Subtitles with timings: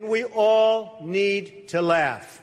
[0.00, 2.42] We all need to laugh.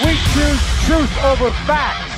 [0.00, 2.08] We choose truth over facts.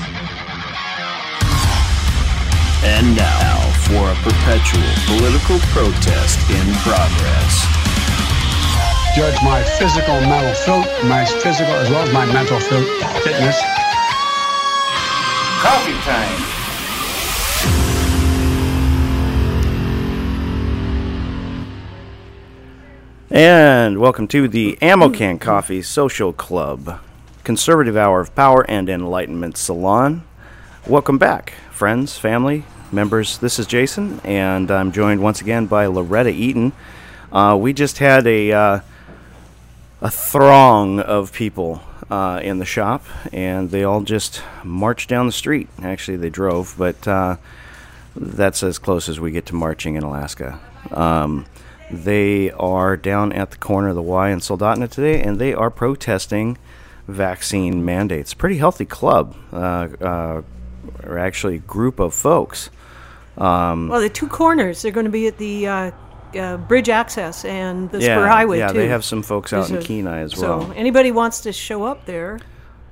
[2.84, 3.58] And now
[3.90, 7.66] for a perpetual political protest in progress.
[9.16, 12.86] Judge my physical mental filth, my physical as well as my mental filth,
[13.24, 13.60] fitness.
[15.60, 16.59] Coffee time.
[23.32, 26.98] And welcome to the Ammo Can Coffee Social Club,
[27.44, 30.24] conservative hour of power and enlightenment salon.
[30.84, 33.38] Welcome back, friends, family, members.
[33.38, 36.72] This is Jason, and I'm joined once again by Loretta Eaton.
[37.30, 38.80] Uh, we just had a uh,
[40.00, 45.32] a throng of people uh, in the shop, and they all just marched down the
[45.32, 45.68] street.
[45.84, 47.36] Actually, they drove, but uh,
[48.16, 50.58] that's as close as we get to marching in Alaska.
[50.90, 51.46] Um,
[51.92, 55.70] they are down at the corner of the Y in Soldotna today, and they are
[55.70, 56.56] protesting
[57.08, 58.34] vaccine mandates.
[58.34, 59.56] Pretty healthy club, uh,
[60.00, 60.42] uh,
[61.04, 62.70] or actually group of folks.
[63.36, 65.90] Um, Well, the two corners, they're going to be at the uh,
[66.38, 68.78] uh, bridge access and the yeah, Spur Highway, yeah, too.
[68.78, 70.66] they have some folks out There's in a- Kenai as well.
[70.66, 72.38] So anybody wants to show up there,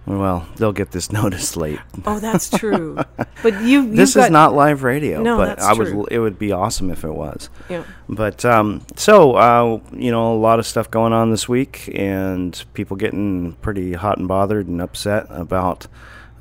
[0.08, 1.78] Well, they'll get this notice late.
[2.06, 2.98] oh, that's true.
[3.42, 5.90] but you, this is not live radio, No, but that's I was.
[5.90, 6.06] true.
[6.10, 7.50] It would be awesome if it was.
[7.68, 7.84] Yeah.
[8.08, 12.64] But um, so uh, you know, a lot of stuff going on this week, and
[12.72, 15.86] people getting pretty hot and bothered and upset about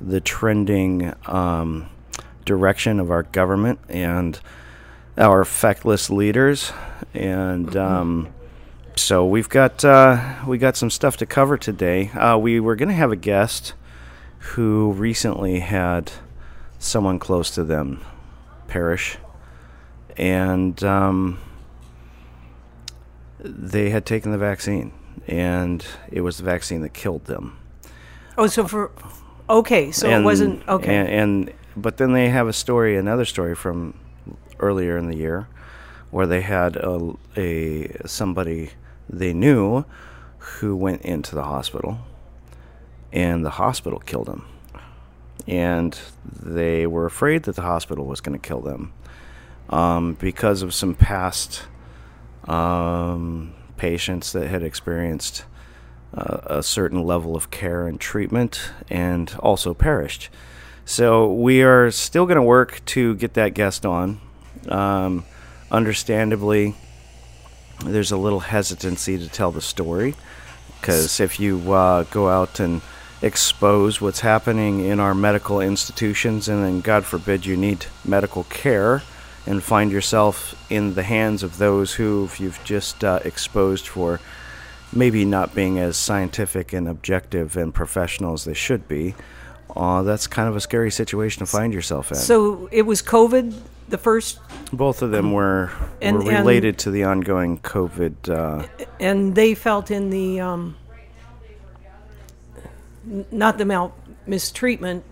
[0.00, 1.90] the trending um,
[2.46, 4.40] direction of our government and
[5.18, 6.72] our feckless leaders,
[7.12, 7.66] and.
[7.68, 7.78] Mm-hmm.
[7.78, 8.34] Um,
[8.98, 12.10] so we've got uh, we got some stuff to cover today.
[12.10, 13.74] Uh, we were going to have a guest
[14.38, 16.12] who recently had
[16.78, 18.00] someone close to them
[18.66, 19.18] perish,
[20.16, 21.38] and um,
[23.40, 24.92] they had taken the vaccine,
[25.26, 27.58] and it was the vaccine that killed them.
[28.36, 28.90] Oh, so for
[29.48, 30.96] okay, so and, it wasn't okay.
[30.96, 33.94] And, and but then they have a story, another story from
[34.58, 35.48] earlier in the year,
[36.10, 38.70] where they had a, a somebody
[39.08, 39.84] they knew
[40.38, 41.98] who went into the hospital,
[43.12, 44.44] and the hospital killed him,
[45.46, 48.92] and they were afraid that the hospital was going to kill them
[49.70, 51.64] um, because of some past
[52.46, 55.44] um, patients that had experienced
[56.14, 60.30] uh, a certain level of care and treatment and also perished.
[60.84, 64.20] So we are still going to work to get that guest on.
[64.68, 65.24] Um,
[65.70, 66.74] understandably,
[67.84, 70.14] there's a little hesitancy to tell the story
[70.80, 72.80] because if you uh, go out and
[73.20, 79.02] expose what's happening in our medical institutions, and then God forbid you need medical care,
[79.46, 84.20] and find yourself in the hands of those who you've just uh, exposed for
[84.92, 89.14] maybe not being as scientific and objective and professional as they should be,
[89.74, 92.16] uh, that's kind of a scary situation to find yourself in.
[92.16, 93.54] so it was COVID,
[93.88, 94.38] the first,
[94.72, 95.70] Both of them were,
[96.02, 98.28] And- were and- related to the ongoing COVID.
[98.28, 98.66] Uh,
[99.00, 100.76] and they felt in the um,
[103.32, 103.94] not the mal
[104.26, 105.04] mistreatment.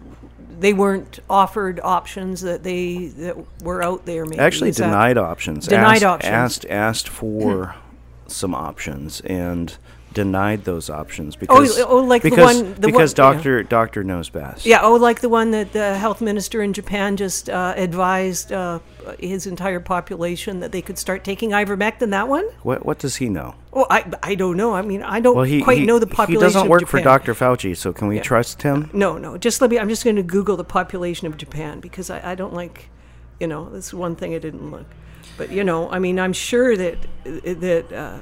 [0.58, 4.24] They weren't offered options that they that were out there.
[4.24, 5.66] Maybe actually, Is that- denied options.
[5.66, 6.32] Denied asked, options.
[6.32, 7.74] Asked, asked for
[8.26, 9.76] some options and
[10.16, 13.34] denied those options because oh, like the because, one- the because one- yeah.
[13.34, 14.64] doctor doctor knows best.
[14.64, 18.78] Yeah, oh, like the one that the health minister in Japan just uh, advised uh,
[19.20, 22.10] his entire population that they could start taking ivermectin.
[22.12, 22.46] That one?
[22.62, 23.56] What what does he know?
[23.74, 24.74] Oh, I, I don't know.
[24.74, 26.48] I mean, I don't Well, he quite he, know the population.
[26.48, 27.34] he doesn't work for Dr.
[27.34, 28.88] Fauci, so can we trust him?
[28.94, 29.36] No, no.
[29.36, 29.78] Just let me.
[29.78, 32.88] I'm just going to Google the population of Japan because I, I don't like,
[33.38, 34.86] you know, that's one thing I didn't look.
[35.36, 38.20] But you know, I mean, I'm sure that that uh,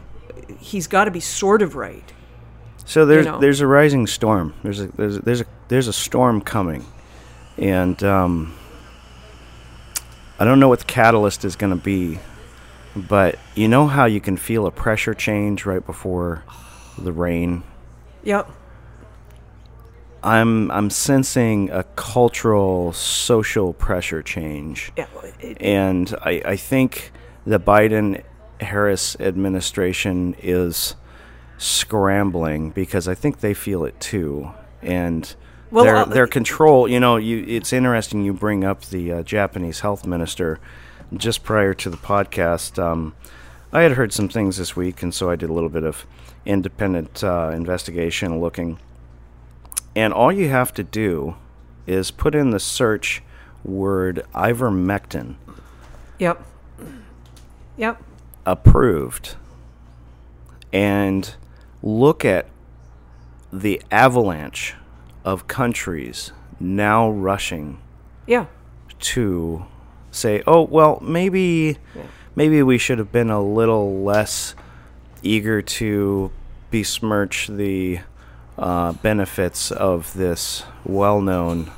[0.60, 2.12] he's got to be sort of right.
[2.86, 3.38] So there's know.
[3.38, 4.54] there's a rising storm.
[4.62, 6.84] There's a there's a, there's a there's a storm coming,
[7.56, 8.54] and um,
[10.38, 12.18] I don't know what the catalyst is going to be,
[12.94, 16.44] but you know how you can feel a pressure change right before
[16.98, 17.62] the rain.
[18.24, 18.50] Yep.
[20.22, 25.06] I'm I'm sensing a cultural social pressure change, Yeah.
[25.40, 27.12] it- and I I think
[27.46, 28.22] the Biden
[28.64, 30.96] Harris administration is
[31.58, 34.50] scrambling because I think they feel it too,
[34.82, 35.34] and
[35.70, 36.88] Well, their uh, their control.
[36.88, 40.58] You know, you it's interesting you bring up the uh, Japanese health minister
[41.16, 42.82] just prior to the podcast.
[42.82, 43.14] Um,
[43.72, 46.06] I had heard some things this week, and so I did a little bit of
[46.46, 48.78] independent uh, investigation looking.
[49.96, 51.36] And all you have to do
[51.86, 53.22] is put in the search
[53.64, 55.36] word ivermectin,
[56.18, 56.44] Yep.
[57.76, 58.02] Yep.
[58.46, 59.36] Approved
[60.72, 61.34] and
[61.82, 62.46] look at
[63.52, 64.74] the avalanche
[65.24, 67.78] of countries now rushing
[68.26, 68.46] Yeah.
[69.00, 69.64] to
[70.10, 71.78] say, "Oh, well, maybe
[72.36, 74.54] maybe we should have been a little less
[75.22, 76.30] eager to
[76.70, 78.00] besmirch the
[78.58, 81.70] uh, benefits of this well-known,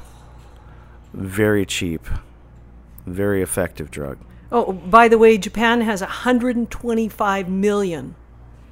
[1.13, 2.07] very cheap,
[3.07, 4.19] very effective drug."
[4.53, 8.15] Oh, by the way, Japan has 125 million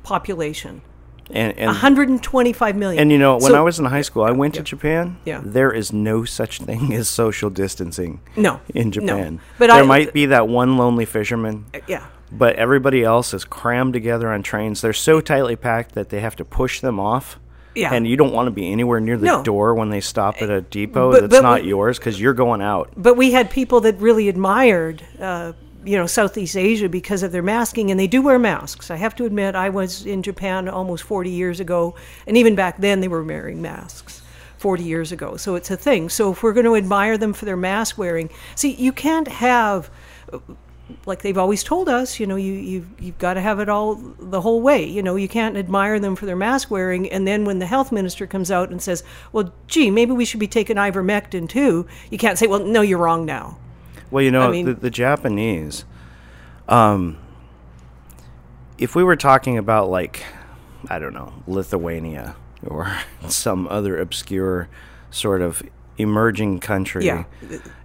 [0.03, 0.83] population.
[1.31, 3.01] And and 125 million.
[3.01, 5.17] And you know, when So- I was in high school, I went to Japan.
[5.25, 5.41] Yeah.
[5.43, 8.21] There is no such thing as social distancing.
[8.37, 8.91] No, In no.
[8.91, 9.41] Japan.
[9.59, 12.05] But there I- might be that one lonely fisherman, yeah.
[12.31, 14.83] but everybody else is crammed together on trains.
[14.83, 17.41] They're so tightly packed that they have to push them off.
[17.75, 17.93] Yeah.
[17.93, 19.43] And you don't want to be anywhere near the No.
[19.43, 22.35] door when they stop at a depot But- that's but not we- yours because you're
[22.35, 22.91] going out.
[22.97, 25.53] But we had people that really admired, uh,
[25.85, 28.91] you know, Southeast Asia because of their masking, and they do wear masks.
[28.91, 31.95] I have to admit, I was in Japan almost 40 years ago,
[32.27, 34.23] and even back then they were wearing masks.
[34.59, 35.37] 40 years ago.
[35.37, 36.09] So it's a thing.
[36.09, 39.91] So if we're going to admire them for their mask wearing, see, you can't have
[41.07, 43.95] like they've always told us, you know, you you've, you've got to have it all
[43.95, 44.85] the whole way.
[44.85, 47.93] You know, you can't admire them for their mask wearing, and then when the health
[47.93, 49.03] minister comes out and says,
[49.33, 52.99] "Well, gee, maybe we should be taking ivermectin too," you can't say, "Well, no, you're
[52.99, 53.59] wrong now."
[54.15, 55.85] Well, you know, I mean- the, the Japanese,
[56.69, 57.19] um,
[58.79, 60.23] if we were talking about like,
[60.89, 62.97] I don't know, Lithuania or
[63.29, 64.69] some other obscure
[65.11, 65.65] sort of
[65.99, 67.25] emerging country, Yeah.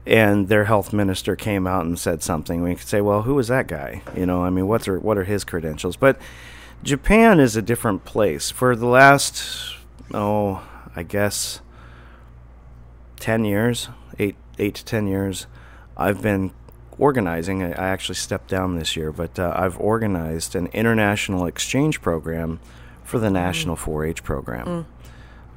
[0.06, 3.48] and their health minister came out and said something, we could say, well, who was
[3.48, 4.04] that guy?
[4.16, 5.96] You know, I mean, what's are, what are his credentials?
[5.96, 6.22] But
[6.84, 8.52] Japan is a different place.
[8.52, 9.78] For the last,
[10.14, 10.62] oh,
[10.96, 11.62] I guess,
[13.20, 13.90] 10 years,
[14.20, 15.48] eight, eight to 10 years,
[16.00, 16.52] I've been
[16.98, 17.62] organizing.
[17.62, 22.60] I actually stepped down this year, but uh, I've organized an international exchange program
[23.04, 24.86] for the National 4 H program.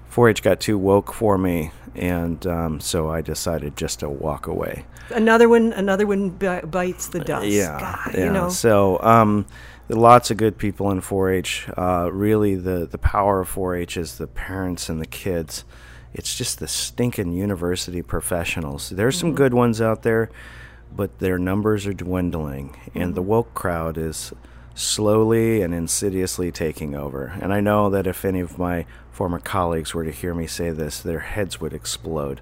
[0.09, 4.47] 4 H got too woke for me, and um, so I decided just to walk
[4.47, 4.85] away.
[5.11, 7.47] Another one, another one bi- bites the dust.
[7.47, 8.25] Yeah, God, yeah.
[8.25, 8.49] you know.
[8.49, 9.47] So, um,
[9.89, 11.69] lots of good people in 4-H.
[11.77, 15.65] Uh, really, the the power of 4-H is the parents and the kids.
[16.15, 18.91] It's just the stinking university professionals.
[18.91, 19.37] There's some Mm-hmm.
[19.37, 20.31] good ones out there,
[20.95, 23.15] but their numbers are dwindling, and Mm-hmm.
[23.15, 24.33] the woke crowd is
[24.75, 27.35] slowly and insidiously taking over.
[27.41, 30.71] And I know that if any of my former colleagues were to hear me say
[30.71, 32.41] this, their heads would explode.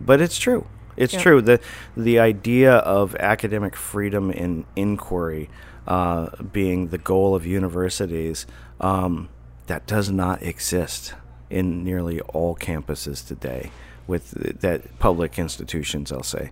[0.00, 0.66] But it's true.
[0.96, 1.20] It's Yeah.
[1.20, 1.42] true.
[1.42, 1.60] The
[1.96, 5.50] the idea of academic freedom and inquiry
[5.86, 8.46] uh, being the goal of universities
[8.80, 9.28] um,
[9.66, 11.14] that does not exist
[11.50, 13.70] in nearly all campuses today
[14.06, 16.12] with that public institutions.
[16.12, 16.50] I'll say.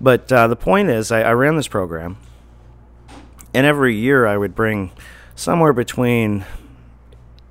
[0.00, 2.18] But uh, the point is, I, I ran this program,
[3.54, 4.92] and every year I would bring
[5.34, 6.44] somewhere between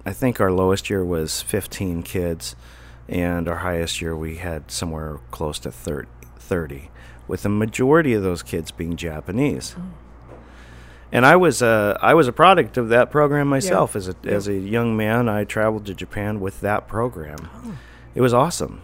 [0.06, 2.56] I think our lowest year was 15 kids,
[3.10, 6.08] and our highest year we had somewhere close to 30,
[6.38, 6.92] 30
[7.28, 9.76] with the majority of those kids being Japanese.
[11.12, 13.96] And I was a I was a product of that program myself.
[13.96, 17.50] As a as a young man, I traveled to Japan with that program.
[18.16, 18.82] It was awesome,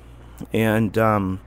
[0.54, 1.40] and um,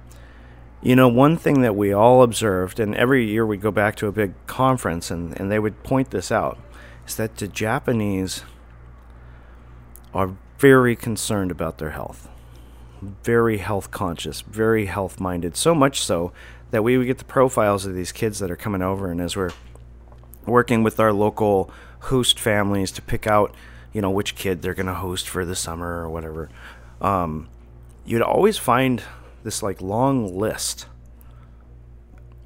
[0.85, 4.07] you know, one thing that we all observed, and every year we go back to
[4.07, 6.59] a big conference, and, and they would point this out,
[7.09, 8.45] is that the Japanese
[10.13, 12.29] are very concerned about their health,
[13.01, 15.57] very health conscious, very health minded.
[15.57, 16.33] So much so
[16.71, 19.37] that we would get the profiles of these kids that are coming over, and as
[19.37, 19.53] we're
[20.47, 21.71] working with our local
[22.01, 23.55] host families to pick out,
[23.93, 26.49] you know, which kid they're going to host for the summer or whatever,
[27.01, 27.49] um,
[28.05, 29.03] you'd always find
[29.43, 30.87] this like long list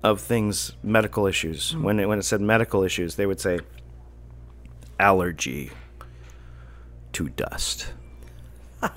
[0.02, 1.76] of things, medical issues.
[1.76, 3.58] When it, when it said medical issues, they would say
[5.00, 5.70] allergy
[7.12, 7.92] to dust.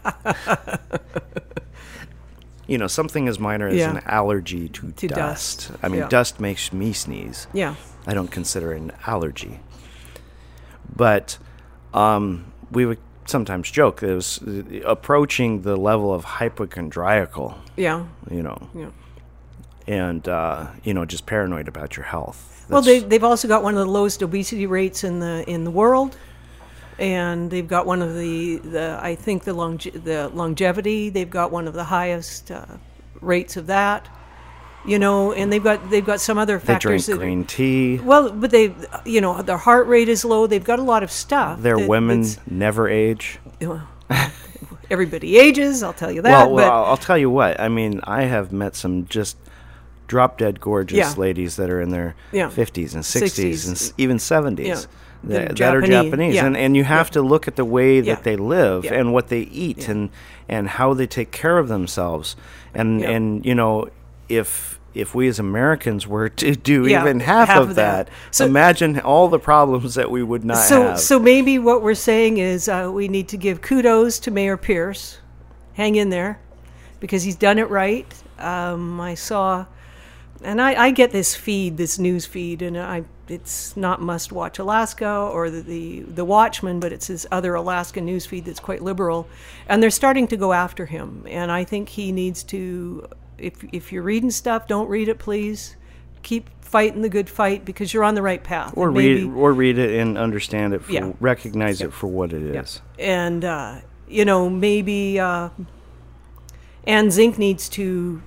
[2.68, 3.92] you know, something as minor as Yeah.
[3.98, 5.70] an allergy to, To dust.
[5.70, 6.08] dust, I mean, yeah.
[6.08, 7.48] dust makes me sneeze.
[7.54, 7.76] Yeah.
[8.08, 9.60] I don't consider it an allergy.
[10.96, 11.38] But
[11.94, 18.06] um, we would sometimes joke that it was uh, approaching the level of hypochondriacal, Yeah.
[18.30, 18.90] you know, Yeah.
[19.88, 22.66] and, uh, you know, just paranoid about your health.
[22.70, 25.72] Well, they, they've also got one of the lowest obesity rates in the in the
[25.72, 26.16] world,
[27.00, 31.10] and they've got one of the, the I think the longe- the longevity.
[31.10, 32.66] They've got one of the highest uh,
[33.20, 34.08] rates of that.
[34.86, 37.06] You know, and they've got they've got some other factors.
[37.06, 38.00] they drink that- green tea.
[38.04, 38.74] well, but they,
[39.06, 40.48] you know, their heart rate is low.
[40.48, 41.62] They've got a lot of stuff.
[41.62, 43.38] Their that- women never age.
[43.62, 43.88] well,
[44.90, 45.84] everybody ages.
[45.84, 46.32] I'll tell you that.
[46.32, 47.60] Well, but well, I'll tell you what.
[47.60, 49.38] I mean, I have met some just
[50.08, 51.14] drop dead gorgeous Yeah.
[51.16, 52.50] ladies that are in their Yeah.
[52.50, 53.68] 50s and 60s, 60s.
[53.68, 54.82] and s- even 70s Yeah.
[55.24, 56.46] that, that are Japanese, yeah.
[56.46, 58.16] And, and you have to look at the way that Yeah.
[58.22, 58.96] they live Yeah.
[58.96, 60.10] and what they eat and,
[60.50, 62.36] and how they take care of themselves.
[62.74, 63.12] And, Yeah.
[63.12, 63.88] and you know,
[64.38, 68.08] if if we as Americans were to do Yeah, even half, half of of that,
[68.08, 68.14] that.
[68.32, 71.00] So- imagine all the problems that we would not so have.
[71.00, 75.20] so maybe what we're saying is uh, we need to give kudos to Mayor Pierce.
[75.76, 76.40] Hang in there,
[77.00, 78.06] because he's done it right.
[78.38, 79.66] Um, I saw,
[80.44, 84.60] and I, I get this feed, this news feed, and I it's not Must Watch
[84.60, 88.82] Alaska or the, the the Watchman, but it's his other Alaska news feed that's quite
[88.84, 89.26] liberal,
[89.70, 91.26] and they're starting to go after him.
[91.30, 93.08] And I think he needs to,
[93.42, 95.76] if if you're reading stuff, don't read it, please.
[96.24, 98.74] Keep fighting the good fight because you're on the right path.
[98.78, 101.12] or And read maybe- or read it and understand it, for, Yeah.
[101.20, 102.82] recognize it for what it is.
[103.00, 103.76] and uh,
[104.08, 105.50] you know maybe uh,
[106.86, 108.22] Anne Zink needs to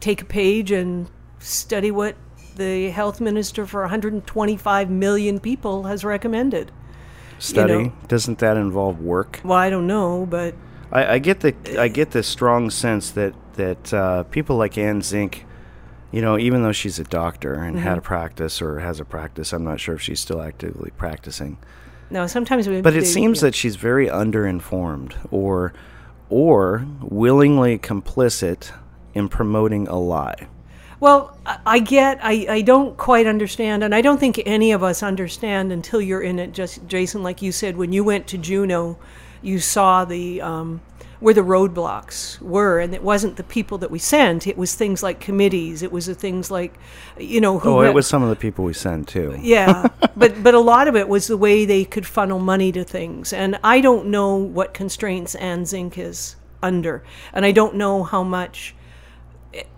[0.00, 2.14] take a page and study what
[2.56, 6.70] the health minister for 125 million people has recommended.
[7.38, 7.92] Study know.
[8.08, 9.40] doesn't that involve work?
[9.44, 10.54] Well, I don't know, but
[10.92, 15.02] I, I get the I get the strong sense that that uh, people like Anne
[15.02, 15.46] Zink,
[16.12, 17.84] you know, even though she's a doctor and Mm-hmm.
[17.84, 21.58] had a practice or has a practice, I'm not sure if she's still actively practicing.
[22.10, 22.26] no.
[22.26, 23.48] Sometimes, we, But it seems yeah.
[23.48, 25.72] that she's very underinformed or
[26.30, 28.72] or willingly complicit
[29.14, 30.48] in promoting a lie.
[31.00, 34.82] Well, I- I get, I, I don't quite understand, and I don't think any of
[34.82, 36.52] us understand until you're in it.
[36.52, 38.96] Just Jason, like you said, when you went to Juneau,
[39.42, 40.80] you saw the um,
[41.24, 44.46] where the roadblocks were, and it wasn't the people that we sent.
[44.46, 45.82] It was things like committees.
[45.82, 46.74] It was the things like,
[47.18, 49.34] you know, who Oh, it was some of the people we sent too.
[49.40, 52.84] yeah, but but a lot of it was the way they could funnel money to
[52.84, 57.02] things, and I don't know what constraints Anne Zink is under,
[57.32, 58.74] and I don't know how much.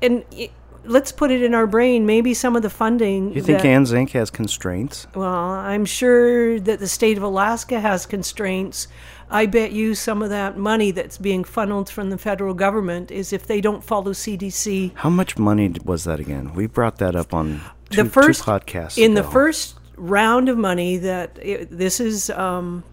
[0.02, 0.50] And it,
[0.84, 2.06] let's put it in our brain.
[2.06, 3.32] Maybe some of the funding.
[3.32, 5.06] You think that, Anne Zink has constraints?
[5.14, 8.88] Well, I'm sure that the state of Alaska has constraints.
[9.30, 13.32] I bet you some of that money that's being funneled from the federal government is
[13.32, 16.54] if they don't follow CDC How much money was that again?
[16.54, 20.56] We brought that up on two, the first two podcasts in the first round of
[20.56, 22.84] money that it, this is um,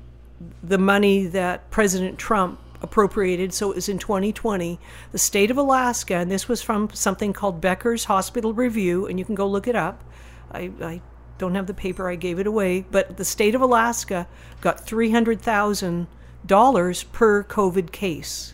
[0.64, 3.54] the money that President Trump appropriated.
[3.54, 4.80] So it was in 2020.
[5.12, 9.26] The state of Alaska, and this was from something called Becker's Hospital Review, and you
[9.26, 10.04] can go look it up.
[10.52, 11.02] I, I
[11.38, 12.86] don't have the paper; I gave it away.
[12.90, 14.28] But the state of Alaska
[14.62, 18.54] got three hundred thousand dollars per COVID case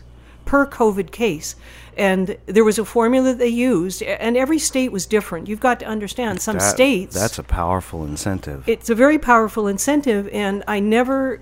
[0.50, 1.54] per COVID case.
[1.96, 5.46] And there was a formula they used, and every state was different.
[5.46, 7.14] You've got to understand some That- states.
[7.14, 8.64] That's a powerful incentive.
[8.66, 11.38] it's a very powerful incentive, and I never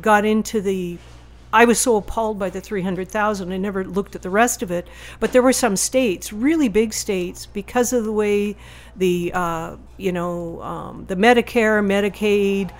[0.00, 0.96] got into the.
[1.52, 4.88] I was so appalled by the 300,000, I never looked at the rest of it.
[5.20, 8.56] But there were some states, really big states, because of the way
[8.96, 12.70] the, uh, you know, um, the Medicare, Medicaid,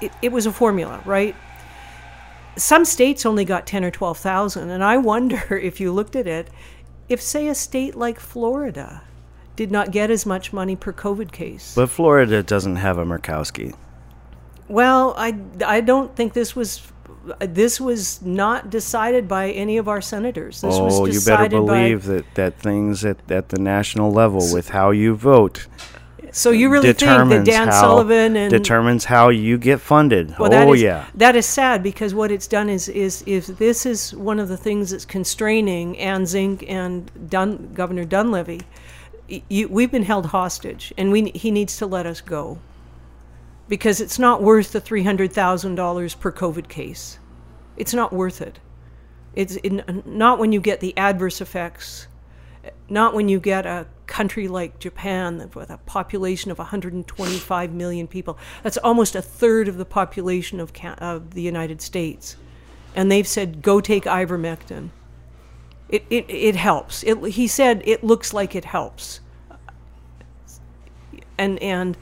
[0.00, 1.34] it, it was a formula, right?
[2.56, 6.50] Some states only got 10 or 12,000 and I wonder if you looked at it
[7.08, 9.02] if say a state like Florida
[9.56, 11.74] did not get as much money per covid case.
[11.74, 13.74] but Florida doesn't have a Murkowski.
[14.68, 16.82] well, I I don't think this was
[17.38, 20.60] this was not decided by any of our senators.
[20.60, 24.70] This was Oh, you better believe that, that things at, at the national level with
[24.70, 25.68] how you vote
[26.32, 30.36] So you really think that Dan how Sullivan and determines how you get funded.
[30.38, 31.06] Well, oh is- yeah.
[31.14, 34.56] that is sad because what it's done is is is this is one of the
[34.56, 38.62] things that's constraining Anne Zink and Dun, Governor Dunleavy.
[39.48, 42.58] You, we've been held hostage, and we he needs to let us go
[43.68, 47.18] because it's not worth the three hundred thousand dollars per COVID case.
[47.76, 48.58] It's not worth it.
[49.34, 52.06] It's in, not when you get the adverse effects
[52.92, 58.38] not when you get a country like Japan with a population of 125 million people.
[58.62, 62.36] That's almost a third of the population of, of the United States.
[62.94, 64.90] And they've said, go take ivermectin.
[65.88, 67.02] It, it, it helps.
[67.02, 69.20] It, he said, it looks like it helps.
[71.38, 71.96] And, and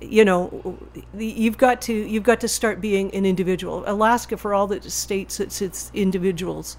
[0.00, 0.78] you know,
[1.16, 3.84] you've got to you've got to start being an individual.
[3.86, 6.76] Alaska, for all the states, it's it's individuals.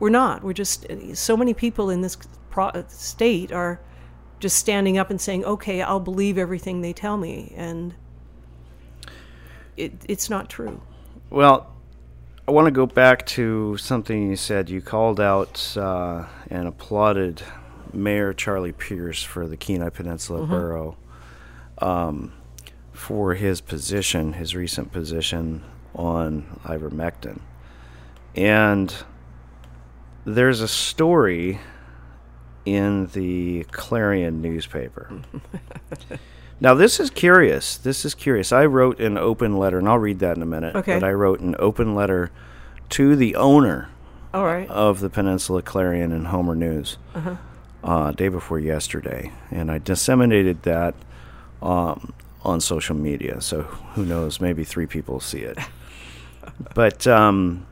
[0.00, 0.42] We're not.
[0.42, 2.16] We're just so many people in this
[2.50, 3.80] pro- state are
[4.40, 7.94] just standing up and saying, "Okay, I'll believe everything they tell me," and
[9.76, 10.80] it, it's not true.
[11.28, 11.72] Well,
[12.48, 14.70] I want to go back to something you said.
[14.70, 17.42] You called out uh, and applauded
[17.92, 20.50] Mayor Charlie Pierce for the Kenai Peninsula Mm-hmm.
[20.50, 20.96] Borough
[21.78, 22.32] um,
[22.92, 25.62] for his position, his recent position
[25.94, 27.40] on ivermectin.
[28.34, 28.94] And
[30.24, 31.60] there's a story
[32.64, 35.10] in the Clarion newspaper.
[36.60, 37.76] now, this is curious.
[37.76, 38.52] This is curious.
[38.52, 40.76] I wrote an open letter, and I'll read that in a minute.
[40.76, 40.94] Okay.
[40.98, 42.30] But I wrote an open letter
[42.90, 43.88] to the owner
[44.34, 44.68] All right.
[44.68, 47.36] of the Peninsula Clarion and Homer News Uh
[47.82, 48.12] huh.
[48.12, 50.94] day before yesterday, and I disseminated that
[51.62, 52.12] um,
[52.42, 53.40] on social media.
[53.40, 53.62] So
[53.94, 54.40] who knows?
[54.40, 55.58] Maybe three people see it.
[56.74, 57.66] but um,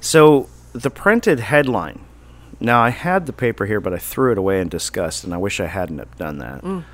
[0.00, 2.04] so the printed headline.
[2.60, 5.36] Now I had the paper here, but I threw it away in disgust, and I
[5.36, 6.84] wish I hadn't have done that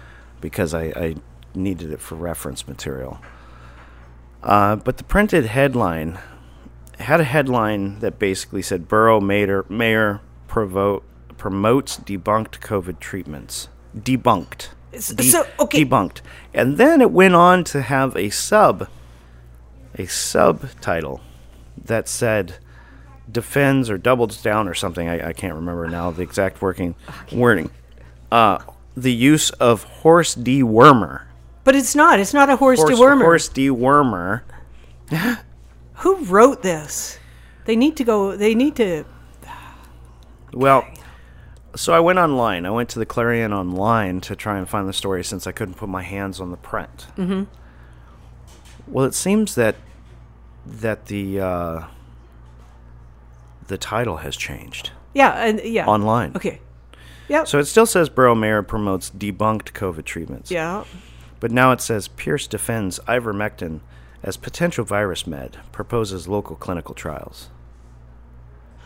[0.41, 1.17] because I, I
[1.55, 3.21] needed it for reference material.
[4.43, 6.19] Uh, but the printed headline
[6.99, 11.03] had a headline that basically said Borough Mayor, mayor provo-
[11.39, 13.69] promotes debunked COVID treatments.
[13.97, 14.69] Debunked.
[14.93, 15.85] De- so, okay.
[15.85, 16.21] Debunked.
[16.53, 18.89] And then it went on to have a sub,
[19.97, 21.21] a subtitle
[21.85, 22.57] that said
[23.31, 25.09] defends or doubles down or something.
[25.09, 26.95] I, I can't remember now the exact working
[27.33, 27.71] wording.
[28.31, 28.59] Uh,
[28.97, 31.23] the use of horse dewormer.
[31.65, 32.19] But it's not.
[32.19, 33.23] It's not a horse, Horse, dewormer.
[33.23, 34.43] horse dewormer.
[35.97, 37.19] Who wrote this?
[37.65, 38.37] They need to go.
[38.37, 39.05] They need to.
[40.55, 40.87] Well,
[41.75, 42.67] so I went online.
[42.67, 45.75] I went to the Clarion online to try and find the story since I couldn't
[45.75, 47.07] put my hands on the print.
[47.17, 47.45] Mm-hmm.
[48.87, 49.77] Well, it seems that
[50.67, 51.85] that the uh,
[53.69, 55.87] the title has changed Yeah, and yeah.
[55.87, 56.33] online.
[56.37, 56.61] Okay.
[57.29, 57.45] Yeah.
[57.45, 60.51] So it still says Borough Mayor promotes debunked COVID treatments.
[60.51, 60.85] yeah.
[61.41, 63.81] But now it says Pierce defends ivermectin
[64.23, 67.49] as potential virus med, proposes local clinical trials.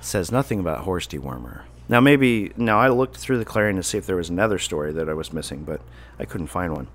[0.01, 1.63] says nothing about horse dewormer.
[1.89, 4.93] Now maybe now I looked through the Clarion to see if there was another story
[4.93, 5.81] that I was missing, but
[6.19, 6.89] I couldn't find one.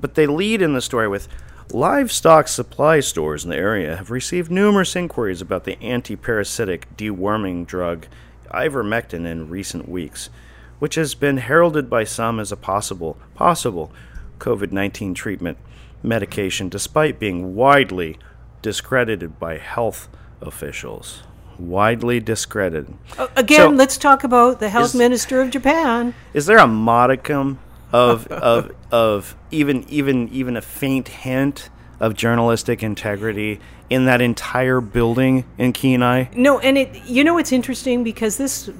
[0.00, 1.28] But they lead in the story with
[1.72, 8.06] livestock supply stores in the area have received numerous inquiries about the anti-parasitic deworming drug
[8.52, 10.30] ivermectin in recent weeks,
[10.78, 13.90] which has been heralded by some as a possible possible
[14.38, 15.58] COVID-19 treatment
[16.02, 18.16] medication despite being widely
[18.62, 20.08] discredited by health
[20.40, 21.22] officials.
[21.58, 22.94] Widely discredited.
[23.36, 26.14] Again, So- let's talk about the health Is- minister of Japan.
[26.32, 27.58] Is there a modicum
[27.92, 31.70] of of of even even even a faint hint
[32.00, 36.26] of journalistic integrity in that entire building in Kenai?
[36.34, 37.04] No, and it.
[37.06, 38.70] You know, it's interesting because this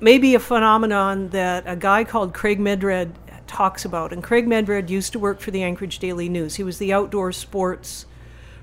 [0.00, 3.12] may be a phenomenon that a guy called Craig Medred
[3.46, 4.12] talks about.
[4.12, 6.54] And Craig Medred used to work for the Anchorage Daily News.
[6.54, 8.06] He was the outdoor sports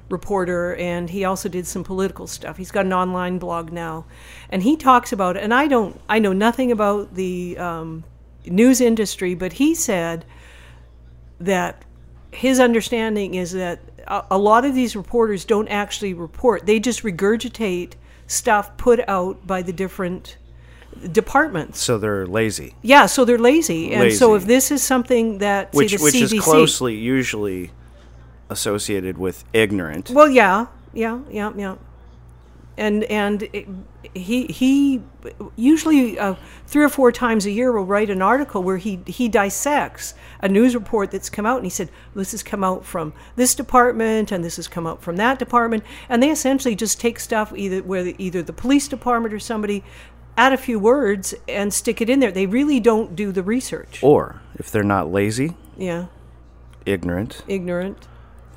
[0.09, 2.55] reporter and he also did some political stuff.
[2.55, 4.05] He's got an online blog now.
[4.49, 5.43] And he talks about it.
[5.43, 8.05] And I don't, I know nothing about the um,
[8.49, 10.25] news industry, but he said
[11.39, 11.85] that
[12.31, 17.93] his understanding is that a, lot of these reporters don't actually report, they just regurgitate
[18.27, 20.37] stuff put out by the different
[21.11, 21.79] departments.
[21.79, 23.93] So they're lazy, Yeah, so they're lazy.
[23.93, 27.71] And so if this is something that say which which is closely usually
[28.49, 30.09] associated with ignorant.
[30.09, 31.75] Well, yeah, yeah, yeah, yeah.
[32.77, 33.67] And and it,
[34.13, 35.01] he he
[35.55, 36.35] usually uh,
[36.67, 40.47] three or four times a year will write an article where he he dissects a
[40.47, 44.31] news report that's come out, and he said this has come out from this department
[44.31, 47.81] and this has come out from that department, and they essentially just take stuff either
[47.81, 49.83] where the, either the police department or somebody
[50.37, 52.31] add a few words and stick it in there.
[52.31, 54.03] They really don't do the research.
[54.03, 56.05] Or if they're not lazy, Yeah,
[56.85, 58.07] ignorant, ignorant.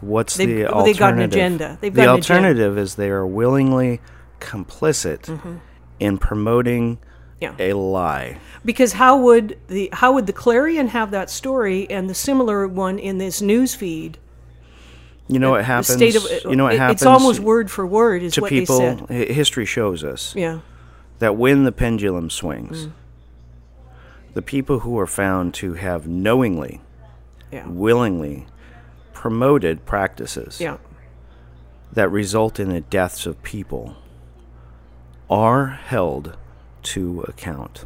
[0.00, 0.84] What's They've- the alternative?
[0.86, 1.78] they've got an agenda.
[1.80, 2.48] They've the got agenda.
[2.48, 4.00] alternative is they are willingly
[4.40, 5.58] complicit
[5.98, 6.98] in promoting
[7.40, 7.52] Yeah.
[7.58, 8.38] a lie.
[8.64, 12.98] Because how would the how would the Clarion have that story and the similar one
[12.98, 14.18] in this news feed?
[15.28, 15.90] You know what happens?
[15.90, 17.02] of- you know what it- happens?
[17.02, 18.78] It's almost word for word is to what people.
[19.06, 19.30] they said.
[19.30, 20.58] History shows us Yeah,
[21.20, 22.90] that when the pendulum swings, Mm.
[24.34, 26.80] the people who are found to have knowingly,
[27.52, 28.46] yeah, willingly
[29.20, 30.78] promoted practices yeah.
[31.92, 33.94] that result in the deaths of people
[35.28, 36.38] are held
[36.82, 37.84] to account.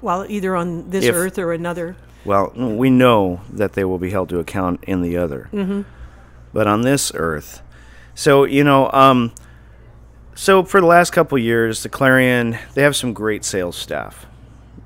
[0.00, 1.96] Well, either on this If- earth or another.
[2.24, 5.50] Well, we know that they will be held to account in the other.
[5.52, 5.82] Mm-hmm.
[6.54, 7.60] But on this earth,
[8.14, 9.34] so you know, um,
[10.34, 14.24] so for the last couple years, the Clarion they have some great sales staff.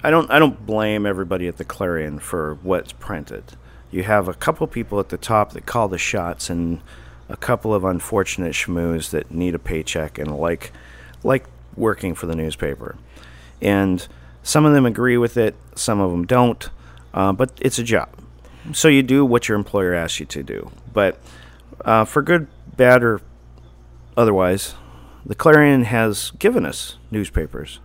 [0.03, 3.45] I don't I don't blame everybody at the Clarion for what's printed.
[3.91, 6.81] You have a couple people at the top that call the shots, and
[7.29, 10.73] a couple of unfortunate schmoos that need a paycheck and like
[11.23, 11.47] like
[11.77, 12.97] working for the newspaper.
[13.61, 14.07] And
[14.43, 16.69] some of them agree with it, some of them don't.
[17.15, 18.11] Uh, but it's a job,
[18.73, 20.71] so you do what your employer asks you to do.
[20.93, 21.19] But
[21.85, 22.47] uh, for good,
[22.77, 23.23] bad, or
[24.17, 24.75] otherwise,
[25.25, 27.81] the Clarion has given us newspapers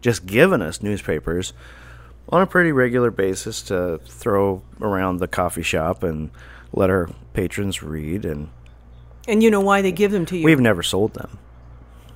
[0.00, 1.52] just given us newspapers
[2.30, 6.30] on a pretty regular basis to throw around the coffee shop and
[6.72, 8.24] let our patrons read.
[8.24, 8.50] And
[9.28, 10.44] And you know why they give them to you.
[10.44, 11.38] we've never sold them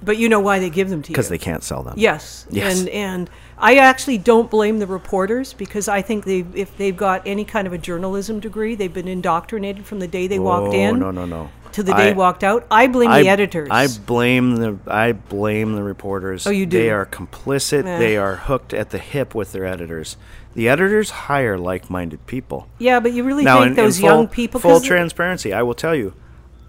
[0.05, 1.15] but you know why they give them to you.
[1.15, 1.95] because they can't sell them.
[1.97, 2.47] Yes.
[2.51, 2.81] Yes.
[2.81, 7.27] And and I actually don't blame the reporters because I think they if they've got
[7.27, 10.91] any kind of a journalism degree, they've been indoctrinated from the day they walked in.
[10.91, 11.51] Oh, in No, no, no.
[11.75, 12.67] To the day I- walked out.
[12.71, 13.69] I blame I, the editors.
[13.71, 16.47] I blame the I blame the reporters.
[16.47, 16.79] Oh, you do?
[16.79, 17.85] They are complicit.
[17.85, 20.17] They are hooked at the hip with their editors.
[20.55, 22.69] The editors hire like-minded people.
[22.79, 25.75] yeah, but you really now, think in, in full, young people full transparency, I will
[25.75, 26.15] tell you,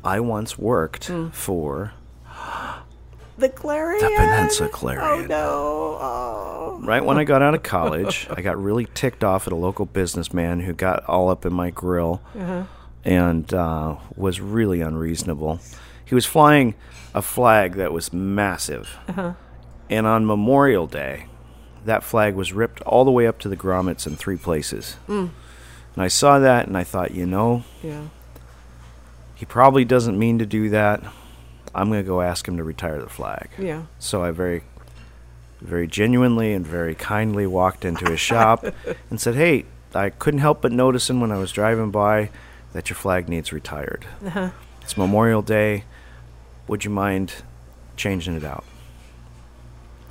[0.03, 1.29] I once worked Hmm.
[1.29, 1.93] for
[3.37, 4.01] the Clarion.
[4.01, 5.23] the Peninsula Clarion.
[5.23, 5.97] Oh no.
[6.01, 6.79] Oh.
[6.83, 9.85] Right when I got out of college, I got really ticked off at a local
[9.85, 12.63] businessman who got all up in my grill Uh-huh.
[13.05, 15.59] And uh, was really unreasonable.
[16.03, 16.75] He was flying
[17.13, 18.97] a flag that was massive.
[19.07, 19.33] Uh-huh.
[19.89, 21.27] And on Memorial Day,
[21.85, 24.97] that flag was ripped all the way up to the grommets in three places.
[25.07, 25.29] Mm.
[25.93, 28.07] And I saw that and I thought, you know, Yeah.
[29.35, 31.01] he probably doesn't mean to do that.
[31.73, 33.49] I'm going to go ask him to retire the flag.
[33.57, 33.83] Yeah.
[33.99, 34.63] So I very,
[35.61, 38.65] very genuinely and very kindly walked into his shop
[39.09, 42.29] and said, "Hey, I couldn't help but noticing when I was driving by
[42.75, 44.05] that your flag needs retired.
[44.25, 44.49] Uh-huh.
[44.81, 45.85] It's Memorial Day.
[46.67, 47.33] Would you mind
[47.95, 48.63] changing it out?"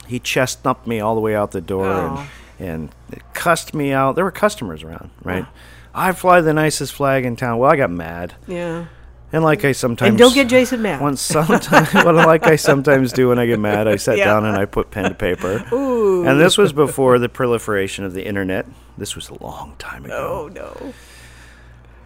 [0.07, 2.29] He chest chestnut me all the way out the door Oh.
[2.59, 4.17] and, and cussed me out.
[4.17, 5.47] There were customers around, right?
[5.95, 7.59] I fly the nicest flag in town.
[7.59, 8.35] Well, I got mad.
[8.47, 8.87] Yeah.
[9.33, 11.01] And like I sometimes And don't get Jason mad.
[11.01, 14.27] Once sometimes, well, like I sometimes do when I get mad, I sat Yeah.
[14.27, 15.65] down and I put pen to paper.
[15.73, 16.27] Ooh.
[16.27, 18.67] And this was before the proliferation of the internet.
[18.99, 20.45] This was a long time ago.
[20.45, 20.93] Oh no.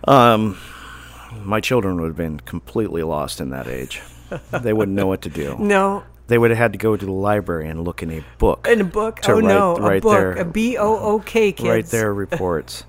[0.05, 0.59] Um,
[1.43, 4.01] my children would have been completely lost in that age.
[4.53, 5.57] They wouldn't know what to do.
[5.61, 6.05] No.
[6.29, 8.69] They would have had to go to the library and look in a book.
[8.69, 9.21] In a book.
[9.23, 9.77] To oh no.
[9.77, 10.13] write- a write book.
[10.13, 11.67] their- a B O O K kids.
[11.69, 12.85] Write their reports.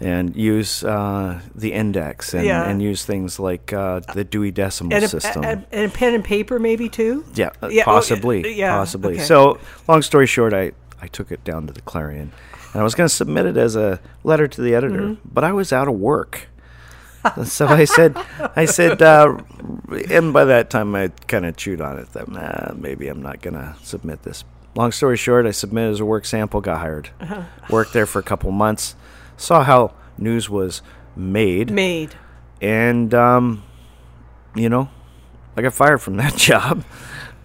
[0.00, 2.68] And use uh, the index and, Yeah.
[2.68, 5.44] and use things like uh, the Dewey Decimal and a, System.
[5.44, 7.24] a, a, and a pen and paper maybe too.
[7.34, 8.52] Yeah, uh, Yeah, oh, possibly.
[8.58, 9.14] yeah, possibly.
[9.14, 9.22] okay.
[9.22, 10.72] So, long story short, I,
[11.06, 12.32] I took it down to the Clarion.
[12.72, 15.28] And I was going to submit it as a letter to the editor, Mm-hmm.
[15.32, 16.48] but I was out of work.
[17.44, 18.16] so I said,
[18.56, 19.38] I said, uh,
[20.10, 23.40] and by that time I kind of chewed on it that nah, maybe I'm not
[23.40, 24.44] going to submit this.
[24.74, 27.42] Long story short, I submitted as a work sample, got hired, Uh-huh.
[27.70, 28.94] worked there for a couple months,
[29.36, 30.82] saw how news was
[31.16, 32.14] made, Made.
[32.60, 33.62] and um,
[34.56, 34.90] you know,
[35.56, 36.84] I got fired from that job.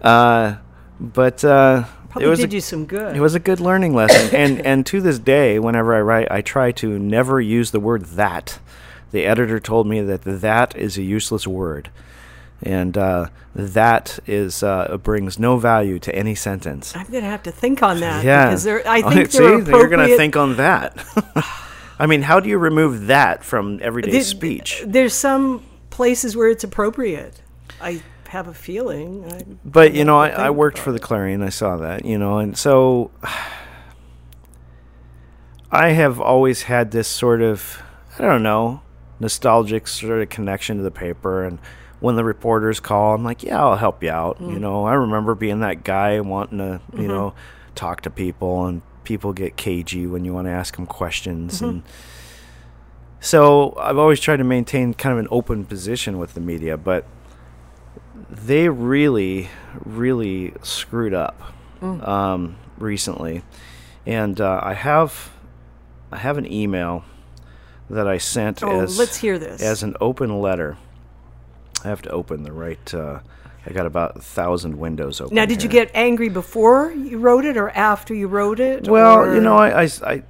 [0.02, 0.56] Uh,
[1.00, 3.16] but uh, Probably it was did a, you some good.
[3.16, 6.42] it was a good learning lesson, and and to this day, whenever I write, I
[6.42, 8.58] try to never use the word that.
[9.12, 11.90] The editor told me that that is a useless word,
[12.62, 16.94] and uh, that is uh, brings no value to any sentence.
[16.96, 18.24] I'm gonna have to think on that.
[18.24, 20.96] Yeah, Because there, I think see, are you're going to think on that.
[21.98, 24.82] I mean, how do you remove that from everyday There- speech?
[24.86, 27.40] There's some places where it's appropriate.
[27.80, 29.24] I have a feeling.
[29.30, 30.98] I, But you know, I, I worked for the.
[30.98, 31.42] Clarion.
[31.42, 33.10] I saw that, you know, and so
[35.70, 37.82] I have always had this sort of,
[38.18, 38.82] I don't know,
[39.20, 41.44] nostalgic sort of connection to the paper.
[41.44, 41.58] And
[42.00, 44.38] when the reporters call, I'm like, yeah, I'll help you out.
[44.40, 44.54] Mm.
[44.54, 47.00] You know, I remember being that guy wanting to, Mm-hmm.
[47.02, 47.34] you know,
[47.74, 51.64] talk to people, and people get cagey when you want to ask them questions Mm-hmm.
[51.68, 51.82] and.
[53.24, 57.04] So I've always tried to maintain kind of an open position with the media, but
[58.30, 59.48] they really,
[59.84, 61.40] really screwed up
[61.80, 62.06] Mm.
[62.06, 63.42] um, recently,
[64.06, 65.30] and uh, I have,
[66.12, 67.04] I have an email
[67.90, 69.60] that I sent Oh, as let's hear this.
[69.60, 70.76] as an open letter.
[71.84, 72.94] I have to open the right.
[72.94, 73.18] Uh,
[73.66, 75.34] I got about a thousand windows open.
[75.34, 78.86] now, did you get angry before you wrote it or after you wrote it?
[78.88, 80.22] Well, or- you know, I, I, I,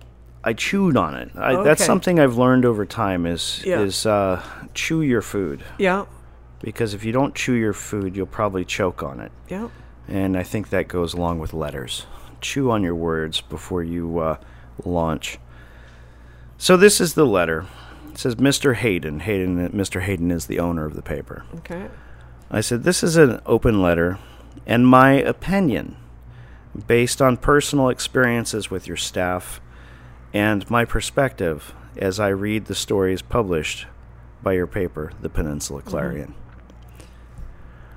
[0.44, 1.30] I chewed on it.
[1.36, 3.80] I, That's something I've learned over time is Yeah.
[3.80, 6.06] is uh, chew your food Yeah.
[6.62, 9.32] Because if you don't chew your food, you'll probably choke on it.
[9.48, 9.68] Yeah.
[10.08, 12.06] And I think that goes along with letters.
[12.40, 14.36] Chew on your words before you uh,
[14.84, 15.38] launch.
[16.58, 17.66] So this is the letter.
[18.10, 18.74] It says, "Mr.
[18.74, 19.20] Hayden.
[19.20, 19.70] Hayden.
[19.70, 20.02] Mr.
[20.02, 21.88] Hayden is the owner of the paper." Okay.
[22.54, 24.18] I said, This is an open letter
[24.66, 25.96] and my opinion
[26.86, 29.60] based on personal experiences with your staff
[30.34, 33.86] and my perspective as I read the stories published
[34.42, 36.34] by your paper, The Peninsula Clarion.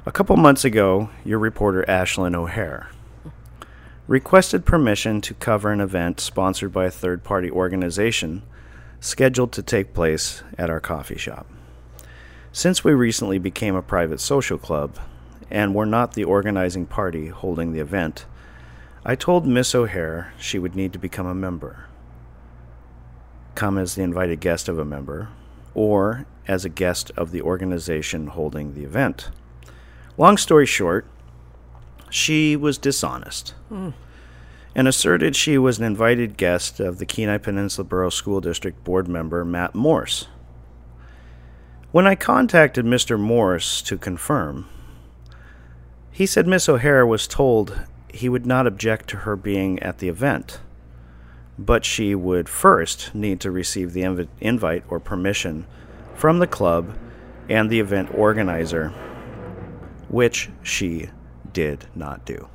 [0.08, 2.90] A couple months ago, your reporter Ashlyn O'Hara
[4.08, 8.44] requested permission to cover an event sponsored by a third party organization
[9.00, 11.48] scheduled to take place at our coffee shop.
[12.52, 15.00] Since we recently became a private social club
[15.50, 18.28] and were not the organizing party holding the event,
[19.04, 21.88] I told Miss O'Hara she would need to become a member,
[23.56, 25.30] come as the invited guest of a member,
[25.74, 29.32] or as a guest of the organization holding the event.
[30.18, 31.06] Long story short,
[32.10, 33.90] she was dishonest hmm.
[34.74, 39.08] and asserted she was an invited guest of the Kenai Peninsula Borough School District board
[39.10, 40.28] member Matt Morse.
[41.92, 43.20] When I contacted Mr.
[43.20, 44.68] Morse to confirm,
[46.12, 50.08] he said Miss O'Hara was told he would not object to her being at the
[50.08, 50.60] event,
[51.60, 55.66] but she would first need to receive the invi- invite or permission
[56.14, 56.98] from the club
[57.50, 58.94] and the event organizer,
[60.16, 61.10] which she
[61.52, 62.48] did not do.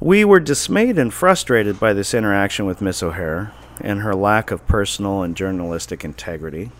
[0.00, 4.66] we were dismayed and frustrated by this interaction with Miss O'Hara and her lack of
[4.66, 6.70] personal and journalistic integrity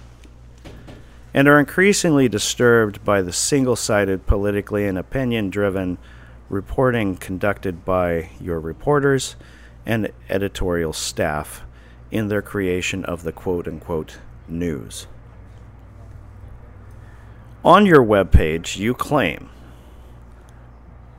[1.35, 5.99] and are increasingly disturbed by the single sided, politically and opinion driven
[6.49, 9.37] reporting conducted by your reporters
[9.85, 11.63] and editorial staff
[12.11, 14.17] in their creation of the quote unquote
[14.49, 15.09] news.
[17.65, 19.49] On your webpage, you claim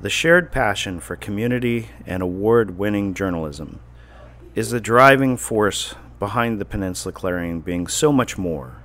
[0.01, 3.79] the shared passion for community and award winning journalism
[4.53, 8.77] is the driving force behind the Peninsula Clarion being so much more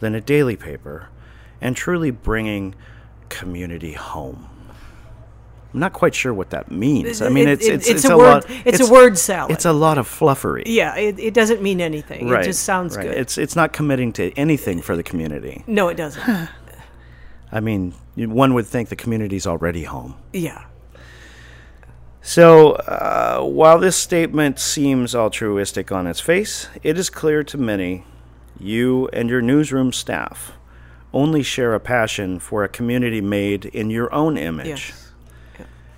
[0.00, 1.08] than a daily paper
[1.60, 2.74] and truly bringing
[3.28, 4.48] community home.
[5.72, 7.20] I'm not quite sure what that means.
[7.22, 8.46] I mean, It- it's it's, it's it's a a word- lot.
[8.64, 9.52] it's a word salad.
[9.52, 10.62] It's a lot of fluffery.
[10.66, 12.28] Yeah, it, it doesn't mean anything.
[12.28, 12.42] right.
[12.42, 13.04] It just sounds right.
[13.06, 13.16] good.
[13.18, 15.62] It's it's not committing to anything for the community.
[15.68, 16.48] no, it doesn't.
[17.56, 20.16] I mean, one would think the community's already home.
[20.34, 20.66] yeah.
[22.20, 28.04] So, uh, while this statement seems altruistic on its face, it is clear to many
[28.58, 30.52] you and your newsroom staff
[31.14, 34.66] only share a passion for a community made in your own image.
[34.90, 35.12] Yes.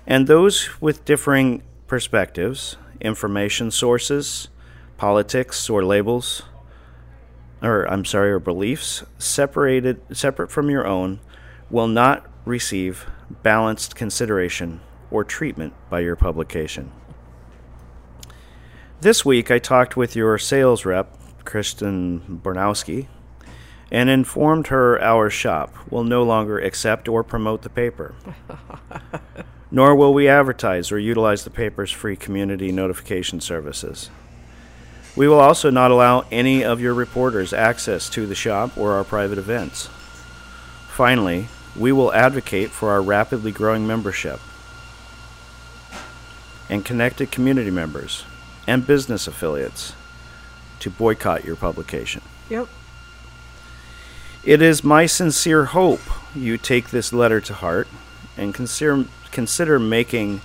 [0.07, 4.47] And those with differing perspectives, information sources,
[4.97, 6.43] politics, or labels,
[7.61, 11.19] or I'm sorry, or beliefs separated separate from your own
[11.69, 13.09] will not receive
[13.43, 16.91] balanced consideration or treatment by your publication.
[19.01, 23.07] This week I talked with your sales rep, Kristen Bornowski,
[23.91, 28.13] and informed her our shop will no longer accept or promote the paper.
[29.71, 34.09] Nor will we advertise or utilize the paper's free community notification services.
[35.15, 39.03] We will also not allow any of your reporters access to the shop or our
[39.03, 39.89] private events.
[40.89, 44.39] Finally, we will advocate for our rapidly growing membership
[46.69, 48.23] and connected community members
[48.67, 49.93] and business affiliates
[50.79, 52.21] to boycott your publication.
[52.49, 52.67] Yep.
[54.43, 56.01] It is my sincere hope
[56.33, 57.87] you take this letter to heart
[58.37, 60.41] and consider consider making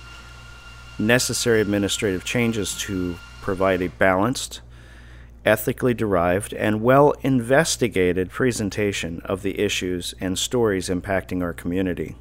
[0.99, 4.61] necessary administrative changes to provide a balanced,
[5.45, 12.15] ethically derived, and well investigated presentation of the issues and stories impacting our community.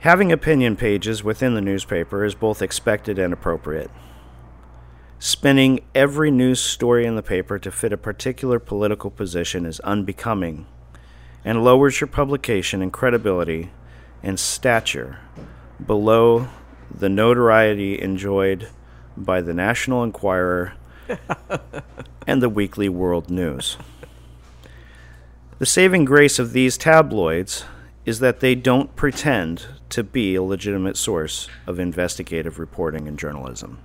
[0.00, 3.90] Having opinion pages within the newspaper is both expected and appropriate.
[5.18, 10.66] Spinning every news story in the paper to fit a particular political position is unbecoming
[11.44, 13.70] and lowers your publication and credibility
[14.22, 15.18] and stature
[15.84, 16.48] below
[16.94, 18.68] the notoriety enjoyed
[19.16, 20.74] by the National Enquirer
[22.26, 23.76] and the Weekly World News.
[25.58, 27.64] The saving grace of these tabloids
[28.04, 33.78] is that they don't pretend to be a legitimate source of investigative reporting and journalism.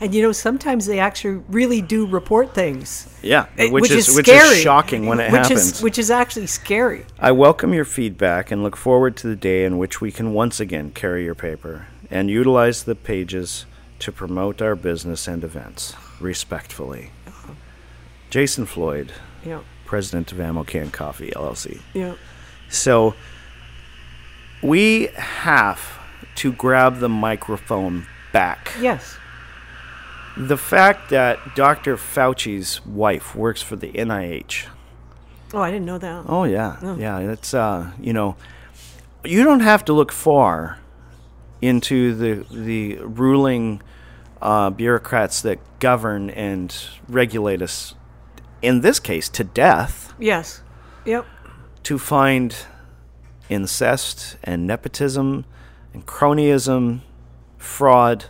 [0.00, 3.12] And you know, sometimes they actually really do report things.
[3.20, 4.56] Yeah, eh, which, is, which scary.
[4.56, 5.72] is shocking when it which happens.
[5.72, 7.04] Is, which is actually scary.
[7.18, 10.60] I welcome your feedback and look forward to the day in which we can once
[10.60, 13.66] again carry your paper and utilize the pages
[14.00, 17.10] to promote our business and events respectfully.
[18.30, 19.12] Jason Floyd,
[19.44, 19.60] Yeah.
[19.86, 21.80] president of Ammo Can Coffee LLC.
[21.94, 22.14] Yeah.
[22.68, 23.14] So
[24.62, 25.98] we have
[26.36, 28.72] to grab the microphone back.
[28.80, 29.16] Yes.
[30.36, 31.96] The fact that Dr.
[31.96, 34.66] Fauci's wife works for the NIH.
[35.54, 36.24] Oh, I didn't know that.
[36.28, 37.18] Oh yeah, yeah.
[37.18, 38.36] It's uh, you know,
[39.24, 40.78] you don't have to look far
[41.60, 43.82] into the the ruling
[44.40, 46.74] uh, bureaucrats that govern and
[47.08, 47.94] regulate us.
[48.62, 50.62] In this case, to death, Yes.
[51.04, 51.26] Yep.
[51.84, 52.54] to find
[53.48, 55.44] incest and nepotism
[55.94, 57.00] and cronyism,
[57.56, 58.26] fraud,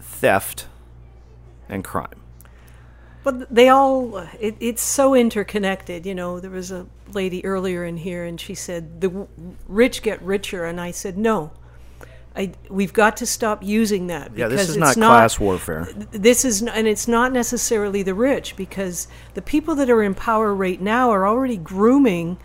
[0.00, 0.66] theft,
[1.68, 2.20] and crime.
[3.22, 6.06] But they all, it, it's so interconnected.
[6.06, 9.28] You know, there was a lady earlier in here and she said, the w-
[9.68, 10.64] rich get richer.
[10.64, 11.52] And I said, no.
[12.40, 14.34] I, we've got to stop using that.
[14.34, 15.86] Yeah, this is it's not class warfare.
[16.10, 20.54] This is, and it's not necessarily the rich because the people that are in power
[20.54, 22.38] right now are already grooming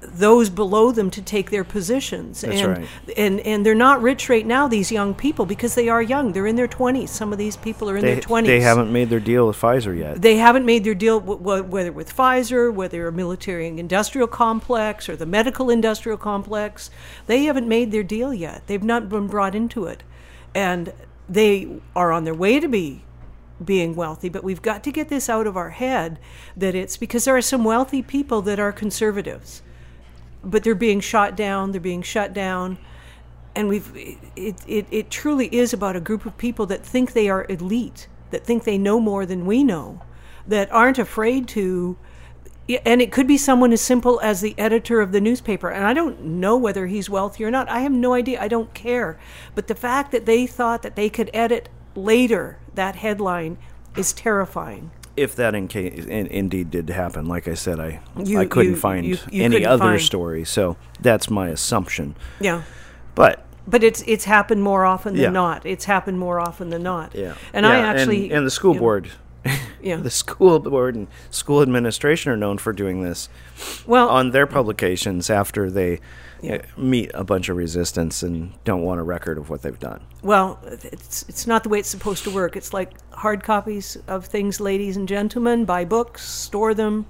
[0.00, 2.42] those below them to take their positions.
[2.42, 2.88] That's and, right.
[3.16, 4.68] and and they're not rich right now.
[4.68, 6.32] These young people because they are young.
[6.32, 7.10] They're in their twenties.
[7.10, 8.48] Some of these people are in They, their twenties.
[8.48, 10.20] they haven't made their deal with Pfizer yet.
[10.20, 14.28] They haven't made their deal, w- w- whether with Pfizer, whether a military and industrial
[14.28, 16.90] complex or the medical industrial complex.
[17.26, 18.66] They haven't made their deal yet.
[18.66, 20.02] They've not been brought into it,
[20.54, 20.92] and
[21.28, 23.02] they are on their way to be
[23.64, 24.28] being wealthy.
[24.28, 26.18] But we've got to get this out of our head
[26.54, 29.62] that it's because there are some wealthy people that are conservatives,
[30.44, 31.72] but they're being shot down.
[31.72, 32.78] They're being shut down.
[33.54, 33.90] And we've
[34.36, 38.08] it, it, it truly is about a group of people that think they are elite
[38.30, 40.02] that think they know more than we know
[40.46, 41.96] that aren't afraid to
[42.84, 45.70] and it could be someone as simple as the editor of the newspaper.
[45.70, 47.68] And i don't know whether he's wealthy or not.
[47.68, 48.42] I have no idea.
[48.42, 49.18] I don't care.
[49.54, 53.56] But the fact that they thought that they could edit later that headline
[53.96, 58.40] is terrifying if that in case, in, indeed did happen, like I said, I You-
[58.40, 62.14] I couldn't you- find you- any couldn't other find- story, so that's my assumption.
[62.40, 62.62] yeah.
[63.14, 65.30] But but it's it's happened more often than Yeah.
[65.30, 65.64] not.
[65.66, 67.14] It's happened more often than not.
[67.14, 69.08] Yeah, and Yeah, i actually and, the school board,
[69.82, 69.96] yeah.
[70.02, 73.28] the school board and school administration are known for doing this
[73.86, 76.00] well on their publications after they
[76.42, 80.00] uh, meet a bunch of resistance and don't want a record of what they've done.
[80.22, 82.56] Well, it's it's not the way it's supposed to work.
[82.56, 85.64] It's like hard copies of things, ladies and gentlemen.
[85.64, 87.06] Buy books, store them.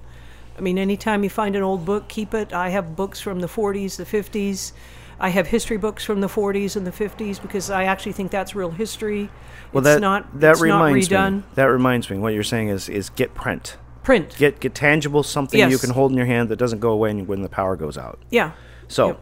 [0.57, 2.51] I mean, anytime you find an old book, keep it.
[2.53, 4.71] I have books from the 40s, the 50s.
[5.19, 8.55] I have history books from the 40s and the 50s because I actually think that's
[8.55, 9.29] real history.
[9.71, 11.35] Well, it's that not that it's reminds not redone.
[11.37, 11.43] me.
[11.55, 12.17] That reminds me.
[12.17, 14.35] What you're saying is is get print, Print.
[14.37, 17.41] get get tangible something you can hold in your hand that doesn't go away when
[17.41, 18.19] the power goes out.
[18.29, 18.51] yeah.
[18.87, 19.17] So,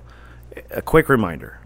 [0.72, 1.60] a quick reminder.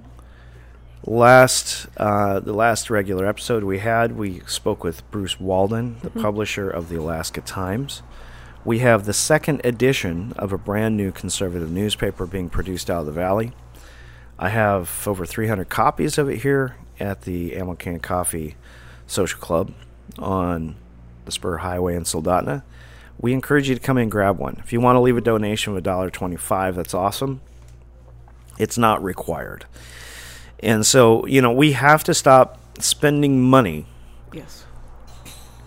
[1.06, 6.70] Last uh, the last regular episode we had, we spoke with Bruce Walden, the publisher
[6.70, 8.02] of the Alaska Times.
[8.66, 13.06] We have the second edition of a brand new conservative newspaper being produced out of
[13.06, 13.54] the valley.
[14.38, 18.56] I have over 300 copies of it here at the Ammo Can Coffee
[19.08, 19.74] Social Club
[20.18, 20.76] on
[21.26, 22.64] the Spur Highway in Soldotna.
[23.20, 24.58] We encourage you to come in and grab one.
[24.60, 27.42] If you want to leave a donation of $1.25, that's awesome
[28.60, 29.66] it's not required.
[30.62, 33.86] And so, you know, we have to stop spending money
[34.34, 34.66] Yes.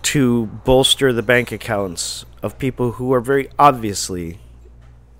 [0.03, 4.39] to bolster the bank accounts of people who are very obviously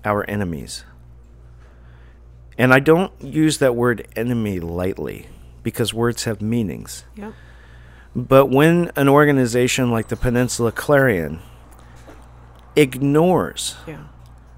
[0.04, 0.84] our enemies.
[2.56, 5.26] And I don't use that word enemy lightly
[5.64, 7.04] because words have meanings.
[7.16, 7.32] Yeah.
[8.14, 11.40] But when an organization like the Peninsula Clarion
[12.76, 14.04] ignores Yeah.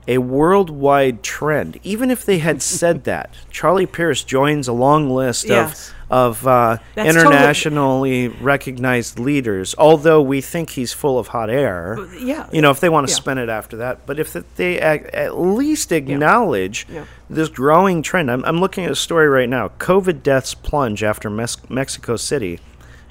[0.09, 1.79] A worldwide trend.
[1.83, 5.89] Even if they had said that, Charlie Pierce joins a long list Yes.
[5.91, 9.75] of of uh, That's totally- internationally recognized leaders.
[9.77, 12.47] Although we think he's full of hot air, yeah.
[12.53, 13.17] you know, if they want to Yeah.
[13.17, 14.07] spin it after that.
[14.07, 17.07] But if they at, at least acknowledge Yeah.
[17.29, 19.71] this growing trend, I'm, I'm looking at a story right now.
[19.81, 22.61] COVID deaths plunge after Mes- Mexico City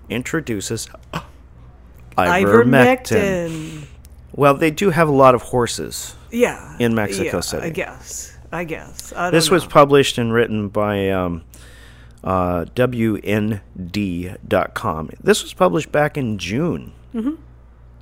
[0.09, 0.87] introduces
[2.17, 2.45] ivermectin.
[2.45, 3.85] Ivermectin.
[4.35, 6.15] Well, they do have a lot of horses.
[6.31, 6.75] Yeah.
[6.79, 7.67] In Mexico yeah, City.
[7.67, 8.37] I guess.
[8.51, 9.13] I guess.
[9.13, 11.43] I This was published and written by um,
[12.23, 13.61] uh, WND.com.
[15.21, 17.35] This was published back in June Mm-hmm.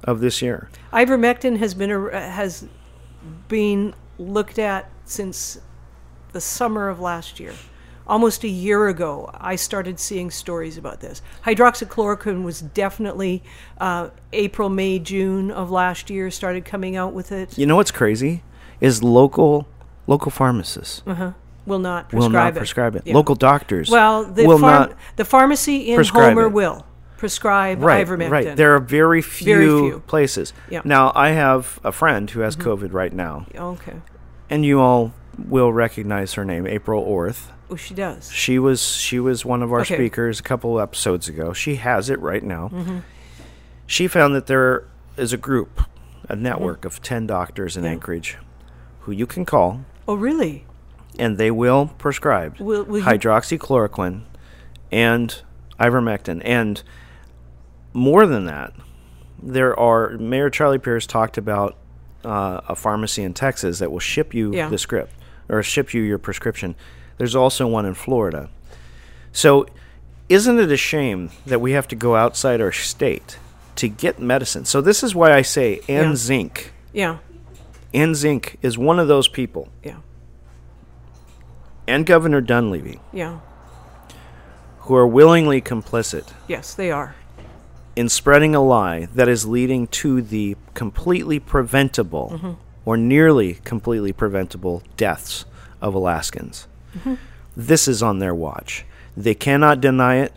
[0.06, 0.70] of this year.
[0.92, 2.66] Ivermectin has been a, has
[3.48, 5.60] been looked at since
[6.32, 7.54] the summer of last year.
[8.06, 11.22] Almost a year ago, I started seeing stories about this.
[11.46, 13.44] Hydroxychloroquine was definitely
[13.80, 17.58] uh, April, May, June of last year started coming out with it.
[17.58, 18.44] You know what's crazy
[18.82, 19.68] is local
[20.06, 22.58] local pharmacists Will not prescribe will not it.
[22.58, 23.04] prescribe it.
[23.06, 23.14] Yeah.
[23.14, 26.52] Local doctors Well, the will not the pharmacy in Homer it.
[26.52, 26.86] will
[27.16, 28.30] prescribe right, ivermectin.
[28.30, 28.56] right.
[28.58, 30.00] There are very few, Very few.
[30.08, 30.52] places.
[30.70, 30.82] Yeah.
[30.84, 33.94] Now, I have a friend who has COVID right now, okay.
[34.50, 37.50] and you all will recognize her name, April Orth.
[37.74, 38.32] Oh, she does.
[38.32, 39.96] She was she was one of our Okay.
[39.96, 41.54] speakers a couple episodes ago.
[41.54, 42.70] She has it right now.
[42.70, 43.00] Mm-hmm.
[43.88, 44.86] She found that there
[45.18, 45.82] is a group,
[46.30, 46.44] a Mm-hmm.
[46.44, 48.38] network of ten doctors in Anchorage,
[49.02, 50.66] who you can call, Oh, really?
[51.18, 54.22] and they will prescribe Will- will you- hydroxychloroquine
[54.92, 55.42] and
[55.80, 56.42] ivermectin.
[56.46, 56.82] And
[57.94, 58.74] more than that,
[59.42, 61.76] there are Mayor Charlie Pierce talked about
[62.24, 64.70] uh, a pharmacy in Texas that will ship you Yeah.
[64.70, 65.14] the script
[65.50, 66.76] or ship you your prescription.
[67.18, 68.50] There's also one in Florida.
[69.32, 69.66] So,
[70.30, 73.38] isn't it a shame that we have to go outside our state
[73.76, 74.66] to get medicine.
[74.66, 76.14] So this is why I say Yeah.
[76.16, 76.72] Zink.
[76.94, 77.18] Yeah.
[78.14, 79.98] Zink is one of those people, Yeah.
[81.88, 83.40] and Governor Dunleavy, Yeah.
[84.82, 87.16] who are willingly complicit Yes, they are.
[87.96, 92.52] in spreading a lie that is leading to the completely preventable Mm-hmm.
[92.86, 95.46] or nearly completely preventable deaths
[95.82, 96.68] of Alaskans.
[96.96, 97.16] Mm-hmm.
[97.56, 98.86] This is on their watch.
[99.16, 100.34] They cannot deny it.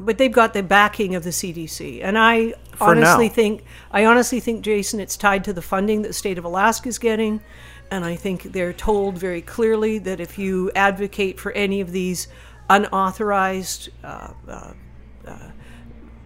[0.00, 3.34] but they've got the backing of the CDC, and I For honestly now.
[3.34, 6.88] think I honestly think Jason, it's tied to the funding that the state of Alaska
[6.88, 7.40] is getting,
[7.90, 12.28] and I think they're told very clearly that if you advocate for any of these
[12.70, 14.72] unauthorized uh, uh,
[15.26, 15.38] uh,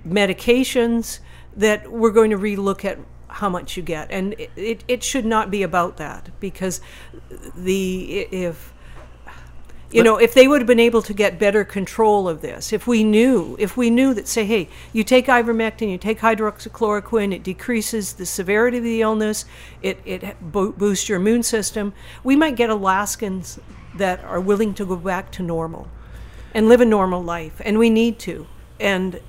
[0.07, 1.21] medications,
[1.57, 2.99] that we're going to relook at
[3.33, 6.81] how much you get, and it, it, it should not be about that because
[7.55, 8.73] the if
[9.91, 12.87] you know if they would have been able to get better control of this if
[12.87, 17.43] we knew if we knew that say hey you take ivermectin you take hydroxychloroquine it
[17.43, 19.45] decreases the severity of the illness
[19.83, 21.93] it, it bo- boosts your immune system
[22.25, 23.59] we might get alaskans
[23.95, 25.89] that are willing to go back to normal
[26.55, 28.47] and live a normal life and we need to.
[28.79, 29.21] And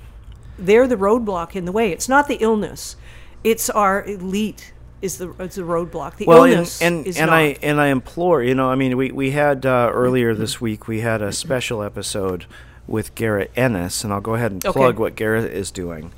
[0.58, 1.90] they're the roadblock in the way.
[1.90, 2.96] It's not the illness
[3.44, 4.72] it's our elite
[5.02, 7.36] is the, is the roadblock the Well, and illness and, is and not.
[7.38, 10.88] I and I implore you know I mean we we had uh, earlier this week
[10.88, 12.46] we had a special episode
[12.86, 14.72] with Garrett Ennis and I'll go ahead and Okay.
[14.78, 16.12] plug what Garrett is doing.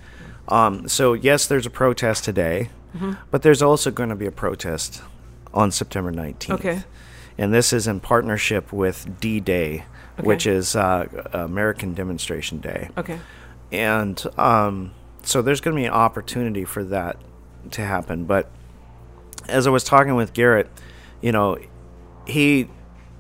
[0.49, 3.13] Um, so yes, there's a protest today, Mm-hmm.
[3.31, 5.03] but there's also going to be a protest
[5.53, 6.51] on September 19th.
[6.55, 6.83] Okay.
[7.37, 9.85] And this is in partnership with D-Day,
[10.21, 13.19] which is uh, American Demonstration Day okay
[13.73, 14.93] and um,
[15.27, 17.17] so there's going to be an opportunity for that
[17.73, 18.25] to happen.
[18.25, 18.51] But
[19.49, 20.71] as I was talking with Garrett,
[21.21, 21.59] you know,
[22.27, 22.69] he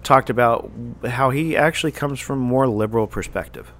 [0.02, 0.70] talked about
[1.04, 3.72] how he actually comes from a more liberal perspective.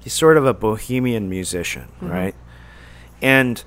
[0.00, 2.08] He's sort of a bohemian musician, mm-hmm.
[2.10, 2.34] right?
[3.20, 3.62] And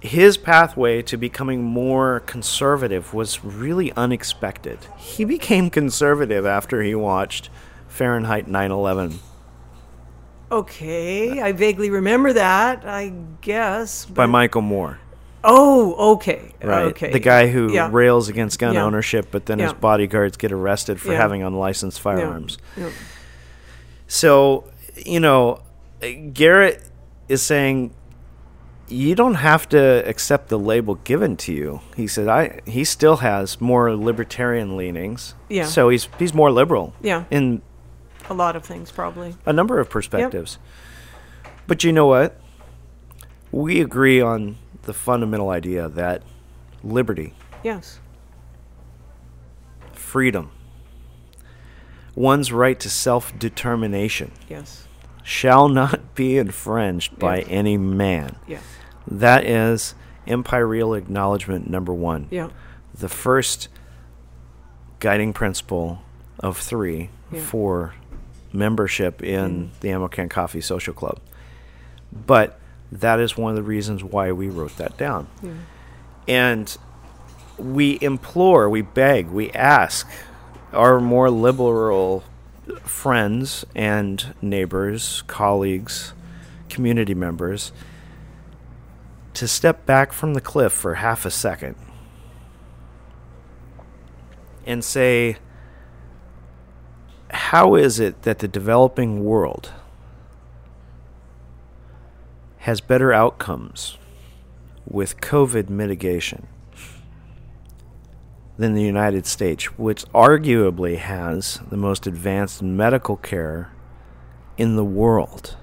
[0.00, 4.78] his pathway to becoming more conservative was really unexpected.
[4.96, 7.50] He became conservative after he watched
[7.88, 9.18] Fahrenheit 9/11
[10.52, 12.84] Okay, I vaguely remember that.
[12.84, 14.04] I guess.
[14.06, 14.98] by Michael Moore.
[15.42, 16.52] Oh, okay.
[16.62, 16.82] Right.
[16.86, 17.12] Okay.
[17.12, 17.88] The guy who Yeah.
[17.90, 18.84] rails against gun Yeah.
[18.84, 21.18] ownership, but then his bodyguards get arrested for Yeah.
[21.18, 22.02] having unlicensed Yeah.
[22.02, 22.58] firearms.
[22.76, 22.88] Yeah.
[24.06, 24.64] So,
[24.96, 25.60] you know,
[26.34, 26.82] Garrett
[27.28, 27.92] is saying
[28.88, 31.80] you don't have to accept the label given to you.
[31.96, 35.34] He said I he still has more libertarian leanings.
[35.48, 35.64] Yeah.
[35.64, 36.92] So he's he's more liberal.
[37.00, 37.24] Yeah.
[37.30, 37.62] In
[38.30, 39.34] A lot of things, probably.
[39.44, 40.58] a number of perspectives.
[41.66, 42.40] But you know what?
[43.52, 46.22] We agree on the fundamental idea that
[46.82, 47.98] liberty Yes.
[49.92, 50.50] freedom,
[52.14, 54.86] one's right to self determination Yes.
[55.22, 57.46] shall not be infringed by Yes.
[57.50, 58.36] any man.
[58.46, 58.62] Yes.
[59.06, 59.94] That is
[60.26, 62.28] imperial acknowledgement number one.
[62.30, 62.48] Yeah.
[62.94, 63.68] The first
[65.00, 66.02] guiding principle
[66.38, 67.40] of three Yeah.
[67.40, 67.94] for
[68.52, 71.20] membership in the Ammo Can Coffee Social Club.
[72.12, 72.58] But
[72.92, 75.28] that is one of the reasons why we wrote that down.
[76.26, 76.76] And
[77.58, 80.08] we implore, we beg, we ask
[80.72, 82.24] our more liberal
[82.82, 86.12] friends and neighbors, colleagues,
[86.68, 87.72] community members
[89.34, 91.76] to step back from the cliff for half a second
[94.66, 95.36] and say,
[97.32, 99.72] how is it that the developing world
[102.58, 103.96] has better outcomes
[104.86, 106.46] with COVID mitigation
[108.58, 113.72] than the United States, which arguably has the most advanced medical care
[114.56, 115.56] in the world?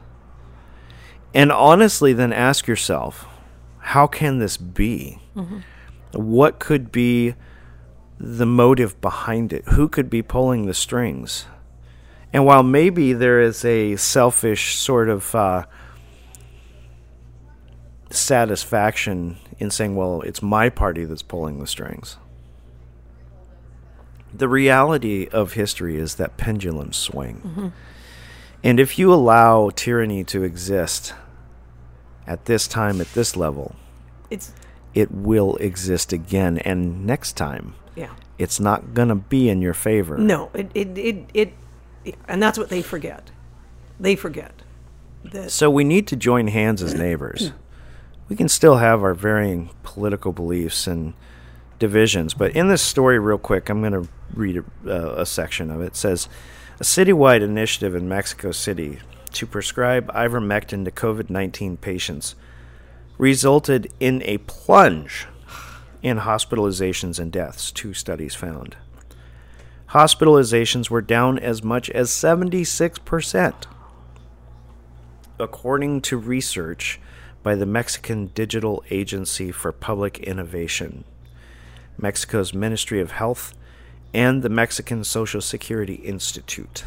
[1.34, 3.26] And honestly, then ask yourself,
[3.80, 5.20] how can this be?
[5.36, 5.60] Mm-hmm.
[6.14, 7.36] What could be
[8.20, 9.64] the motive behind it?
[9.70, 11.46] Who could be pulling the strings?
[12.34, 15.66] And while maybe there is a selfish sort of uh,
[18.10, 22.18] satisfaction in saying, well, it's my party that's pulling the strings,
[24.34, 27.74] the reality of history is that pendulums swing.
[28.64, 31.14] And if you allow tyranny to exist
[32.26, 33.76] at this time, at this level,
[34.30, 34.54] It's
[34.94, 36.58] it will exist again.
[36.60, 38.14] And next time, yeah.
[38.38, 40.18] it's not going to be in your favor.
[40.18, 41.54] No, it it, it it
[42.28, 43.32] and that's what they forget.
[44.00, 44.54] They forget
[45.24, 47.52] that So we need to join hands as neighbors.
[48.30, 51.14] We can still have our varying political beliefs and
[51.80, 55.72] divisions, but in this story, real quick, I'm going to read a, uh, a section
[55.72, 55.88] of it.
[55.88, 56.28] It says
[56.80, 59.00] a citywide initiative in Mexico City
[59.34, 62.36] to prescribe ivermectin to COVID 19 patients
[63.18, 65.28] resulted in a plunge
[66.02, 68.76] in hospitalizations and deaths, two studies found.
[69.92, 73.54] Hospitalizations were down as much as 76%,
[75.40, 77.00] according to research
[77.42, 81.06] by the Mexican Digital Agency for Public Innovation,
[81.98, 83.54] Mexico's Ministry of Health,
[84.14, 86.84] and the Mexican Social Security Institute.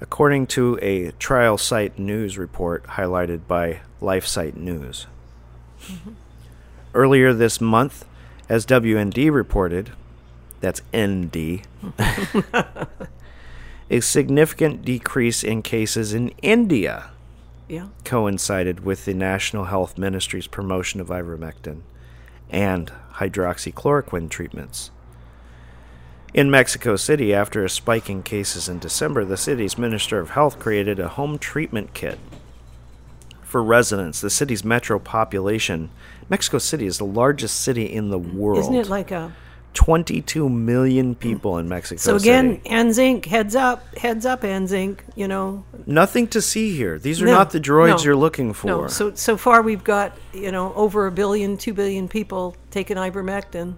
[0.00, 5.06] According to a TrialSite News report highlighted by LifeSite News.
[5.82, 6.12] Mm-hmm.
[6.94, 8.06] Earlier this month,
[8.48, 9.92] as WND reported,
[10.62, 11.62] that's ND,
[13.90, 17.10] a significant decrease in cases in India
[17.68, 17.88] Yeah.
[18.04, 21.80] coincided with the National Health Ministry's promotion of ivermectin
[22.48, 24.90] and hydroxychloroquine treatments.
[26.32, 30.58] In Mexico City, after a spike in cases in December, the city's Minister of Health
[30.58, 32.18] created a home treatment kit
[33.42, 34.20] for residents.
[34.22, 35.90] The city's metro population,
[36.30, 38.60] Mexico City is the largest city in the world.
[38.60, 39.34] Isn't it like a
[39.74, 42.70] 22 million people in Mexico So again, City.
[42.70, 45.02] Anne Zink, heads up, heads up, Anne Zink.
[45.16, 46.98] You know, Nothing to see here.
[46.98, 48.66] These are No, not the droids no, you're looking for.
[48.66, 48.86] no.
[48.88, 53.74] So so far we've got you know over a billion, two billion people taking ivermectin.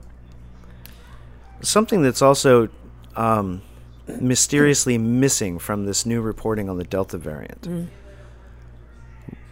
[1.62, 2.68] Something that's also
[3.16, 3.62] um,
[4.20, 7.86] mysteriously missing from this new reporting on the Delta variant Mm.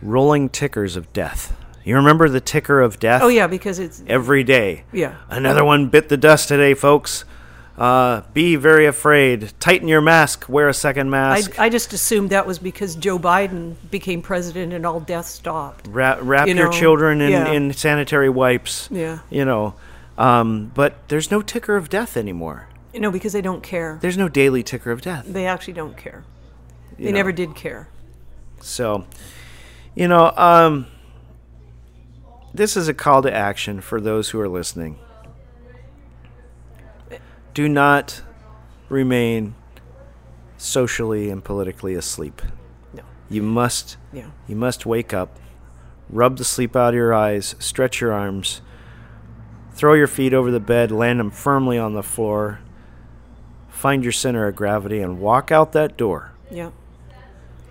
[0.02, 1.56] rolling tickers of death.
[1.84, 3.22] You remember the ticker of death?
[3.22, 4.84] Oh yeah, because it's Every day.
[4.92, 5.16] yeah.
[5.28, 7.24] Another one bit the dust today, folks.
[7.76, 9.52] Uh, be very afraid.
[9.58, 10.48] Tighten your mask.
[10.48, 11.58] Wear a second mask.
[11.58, 15.88] I just assumed that was because Joe Biden became president and all death stopped.
[15.88, 17.50] wrap wrap you your know, children in, yeah.
[17.50, 18.88] in sanitary wipes.
[18.90, 19.20] Yeah.
[19.30, 19.74] You know.
[20.18, 22.68] Um, but there's no ticker of death anymore.
[22.92, 23.98] You know, because they don't care.
[24.02, 25.24] There's no daily ticker of death.
[25.26, 26.24] They actually don't care.
[26.98, 27.12] They know.
[27.12, 27.88] never did care.
[28.60, 29.06] So,
[29.94, 30.86] you know, um,
[32.54, 34.98] this is a call to action for those who are listening.
[37.54, 38.22] Do not
[38.88, 39.54] remain
[40.56, 42.40] socially and politically asleep.
[42.94, 43.02] No.
[43.28, 44.26] You must Yeah.
[44.46, 45.38] you must wake up,
[46.08, 48.62] rub the sleep out of your eyes, stretch your arms,
[49.72, 52.60] throw your feet over the bed, land them firmly on the floor,
[53.68, 56.32] find your center of gravity, and walk out that door.
[56.50, 56.70] Yeah.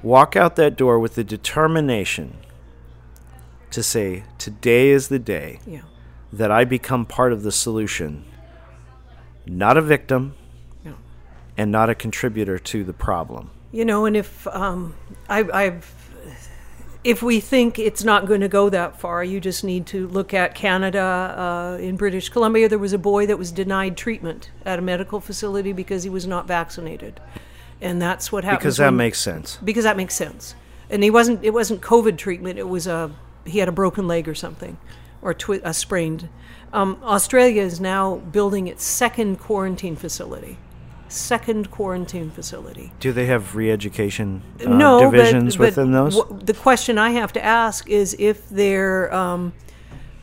[0.04, 2.38] Walk out that door with the determination
[3.72, 5.82] to say, Today is the day Yeah.
[6.32, 8.26] that I become part of the solution,
[9.46, 10.36] not a victim,
[10.86, 10.94] Yeah.
[11.58, 13.50] and not a contributor to the problem.
[13.72, 14.96] You know, and if um,
[15.30, 15.96] I, I've,
[17.04, 20.34] if we think it's not going to go that far, you just need to look
[20.34, 21.02] at Canada.
[21.80, 25.20] Uh, in British Columbia, there was a boy that was denied treatment at a medical
[25.22, 27.20] facility because he was not vaccinated,
[27.80, 28.60] and that's what happens.
[28.60, 29.58] Because that when- makes sense.
[29.64, 30.54] because that makes sense.
[30.90, 31.42] And he wasn't.
[31.42, 32.60] It wasn't COVID treatment.
[32.60, 33.10] It was a
[33.46, 34.78] he had a broken leg or something,
[35.22, 36.30] or twi- a sprained.
[36.74, 40.58] Um, Australia is now building its second quarantine facility.
[41.10, 42.94] Second quarantine facility.
[43.02, 46.18] Do they have re education uh, no, divisions but, within those?
[46.18, 49.52] wh- the question I have to ask is if they're um,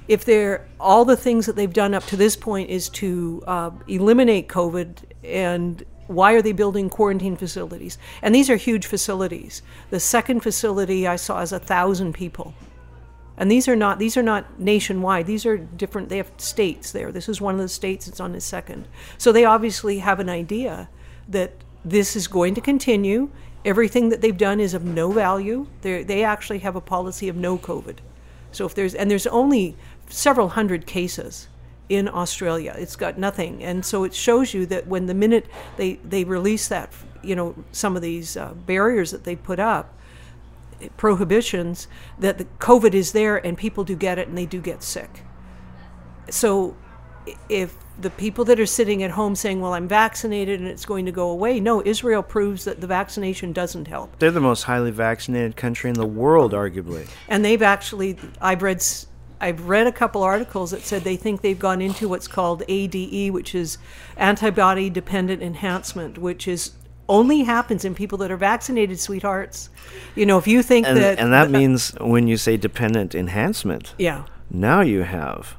[0.08, 3.70] if they're all the things that they've done up to this point is to uh,
[3.86, 7.98] eliminate COVID, and why are they building quarantine facilities?
[8.22, 9.60] And these are huge facilities.
[9.90, 12.54] The second facility I saw is a thousand people.
[13.38, 15.26] And these are not these are not nationwide.
[15.26, 16.08] These are different.
[16.08, 17.12] They have states there.
[17.12, 18.08] This is one of the states.
[18.08, 18.88] It's on the second.
[19.16, 20.88] So they obviously have an idea
[21.28, 21.52] that
[21.84, 23.30] this is going to continue.
[23.64, 25.68] Everything that they've done is of no value.
[25.82, 27.98] They they actually have a policy of no COVID.
[28.50, 29.76] So if there's and there's only
[30.08, 31.48] several hundred cases
[31.88, 32.74] in Australia.
[32.76, 36.68] It's got nothing, and so it shows you that when the minute they they release
[36.68, 39.94] that, you know, some of these uh, barriers that they put up,
[40.96, 44.82] prohibitions that the COVID is there and people do get it and they do get
[44.82, 45.24] sick.
[46.30, 46.76] So
[47.48, 51.06] if the people that are sitting at home saying, well, I'm vaccinated and it's going
[51.06, 54.18] to go away, no, Israel proves that the vaccination doesn't help.
[54.18, 57.08] They're the most highly vaccinated country in the world, arguably.
[57.28, 58.84] And they've actually, I've read,
[59.40, 63.32] I've read a couple articles that said they think they've gone into what's called ADE,
[63.32, 63.78] which is
[64.16, 66.72] antibody dependent enhancement, which is
[67.08, 69.70] only happens in people that are vaccinated, sweethearts.
[70.14, 73.94] You know, if you think And, that, and that means when you say dependent enhancement,
[73.98, 75.56] yeah, now you have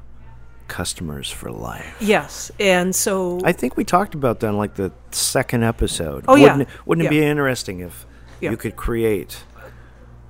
[0.68, 1.96] customers for life.
[2.00, 6.24] yes, and so I think we talked about that in like the second episode.
[6.28, 6.44] Oh, yeah.
[6.52, 7.20] Wouldn't it, wouldn't it Yeah.
[7.20, 8.06] be interesting if
[8.40, 8.50] Yeah.
[8.52, 9.42] you could create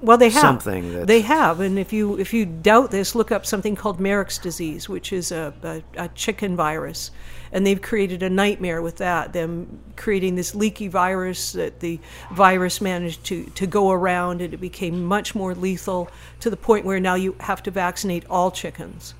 [0.02, 3.30] Well, they have something that's- They have, and if you if you doubt this, look
[3.30, 7.10] up something called Marek's disease, which is a, a, a chicken virus,
[7.52, 9.34] and they've created a nightmare with that.
[9.34, 12.00] Them creating this leaky virus that the
[12.32, 16.08] virus managed to to go around, and it became much more lethal
[16.40, 19.14] to the point where now you have to vaccinate all chickens.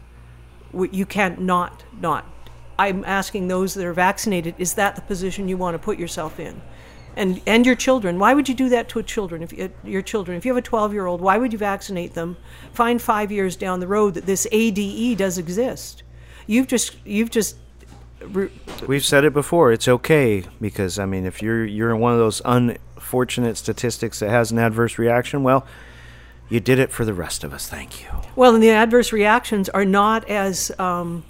[0.73, 2.25] You can't not not.
[2.79, 6.41] I'm asking those that are vaccinated: Is that the position you want to put yourself
[6.41, 6.63] in?
[7.17, 8.19] And and your children.
[8.19, 9.43] Why would you do that to a children?
[9.43, 12.15] If you, your children, if you have a 12 year old, why would you vaccinate
[12.15, 12.37] them?
[12.73, 16.03] Find five years down the road that this ADE does exist.
[16.47, 17.57] You've just you've just
[18.21, 18.51] re-
[18.87, 19.73] We've said it before.
[19.73, 24.31] It's okay because I mean, if you're you're in one of those unfortunate statistics that
[24.31, 25.67] has an adverse reaction, well,
[26.49, 27.69] you did it for the rest of us.
[27.69, 28.09] Thank you.
[28.35, 31.25] well, and the adverse reactions are not as um,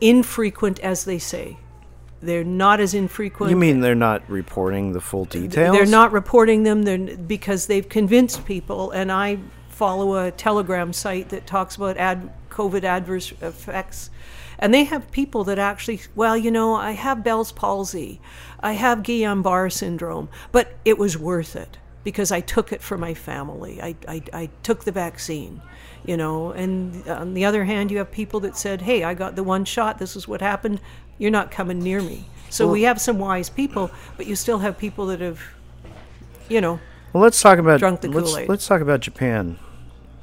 [0.00, 1.58] infrequent as they say.
[2.22, 3.50] They're not as infrequent.
[3.50, 5.76] You mean they're not reporting the full details?
[5.76, 8.90] They're not reporting them they're, because they've convinced people.
[8.90, 9.38] And I
[9.68, 14.10] follow a Telegram site that talks about ad, COVID adverse effects.
[14.58, 18.20] And they have people that actually, well, you know, I have Bell's palsy,
[18.60, 22.96] I have Guillain Barre syndrome, but it was worth it because I took it for
[22.96, 23.82] my family.
[23.82, 25.60] I, I, I took the vaccine,
[26.06, 26.52] you know.
[26.52, 29.66] And on the other hand, you have people that said, hey, I got the one
[29.66, 30.80] shot, this is what happened,
[31.18, 32.24] you're not coming near me.
[32.48, 35.40] So we have some wise people, but you still have people that have,
[36.48, 36.80] you know,
[37.12, 38.48] Well, let's talk about Drunk the let's, Kool-Aid.
[38.48, 39.58] let's talk about Japan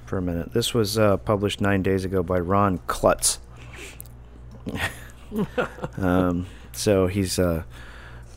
[0.05, 0.53] for a minute.
[0.53, 3.39] This was uh, published nine days ago by Ron Klutz.
[5.97, 7.63] um, so he's uh,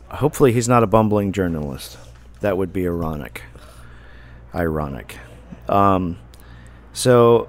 [0.09, 1.97] hopefully he's not a bumbling journalist.
[2.41, 3.43] That would be ironic.
[4.55, 5.19] Ironic.
[5.69, 6.19] Um,
[6.93, 7.49] so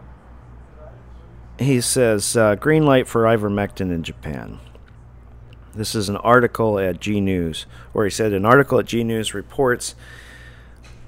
[1.60, 4.60] he says uh, green light for ivermectin in Japan.
[5.78, 9.34] This is an article at G News where he said an article at G News
[9.34, 9.94] reports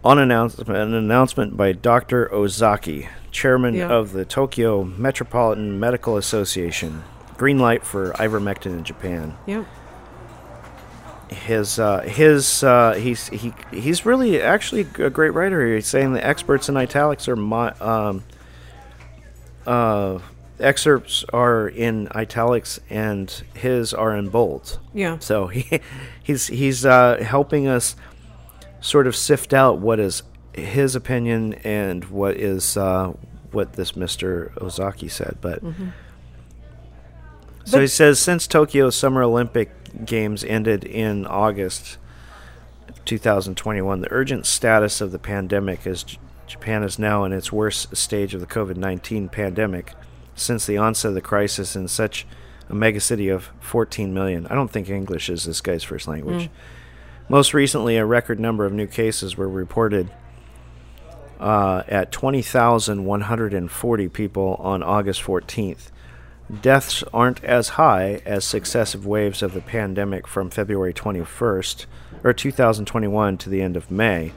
[0.03, 2.32] on announcement, an announcement by Dr.
[2.34, 3.89] Ozaki, chairman Yeah.
[3.89, 7.03] of the Tokyo Metropolitan Medical Association,
[7.38, 9.36] green light for ivermectin in Japan.
[9.45, 9.63] yeah.
[11.30, 15.63] His uh, his uh, he's he he's really actually a great writer.
[15.65, 15.76] here.
[15.76, 18.24] He's saying the experts in italics are my, um,
[19.67, 20.17] uh,
[20.60, 24.80] excerpts are in italics and his are in bold.
[24.93, 25.20] Yeah.
[25.20, 25.80] So he
[26.22, 27.95] he's he's uh, helping us
[28.82, 33.14] sort of sift out what is his opinion and what is uh,
[33.51, 34.55] what this Mr.
[34.62, 35.38] Ozaki said.
[35.41, 35.62] But
[37.66, 39.72] so he says since Tokyo Summer Olympic
[40.05, 41.97] Games ended in August
[43.05, 47.95] 2021, the urgent status of the pandemic as J- Japan is now in its worst
[47.95, 49.93] stage of the COVID 19 pandemic
[50.39, 52.25] since the onset of the crisis in such
[52.69, 54.47] a megacity of 14 million.
[54.47, 56.49] I don't think English is this guy's first language.
[57.27, 60.09] Most recently, a record number of new cases were reported
[61.39, 65.91] uh, at 20,140 people on August 14th.
[66.61, 71.85] Deaths aren't as high as successive waves of the pandemic from February 21st
[72.23, 74.33] or 2021 to the end of May,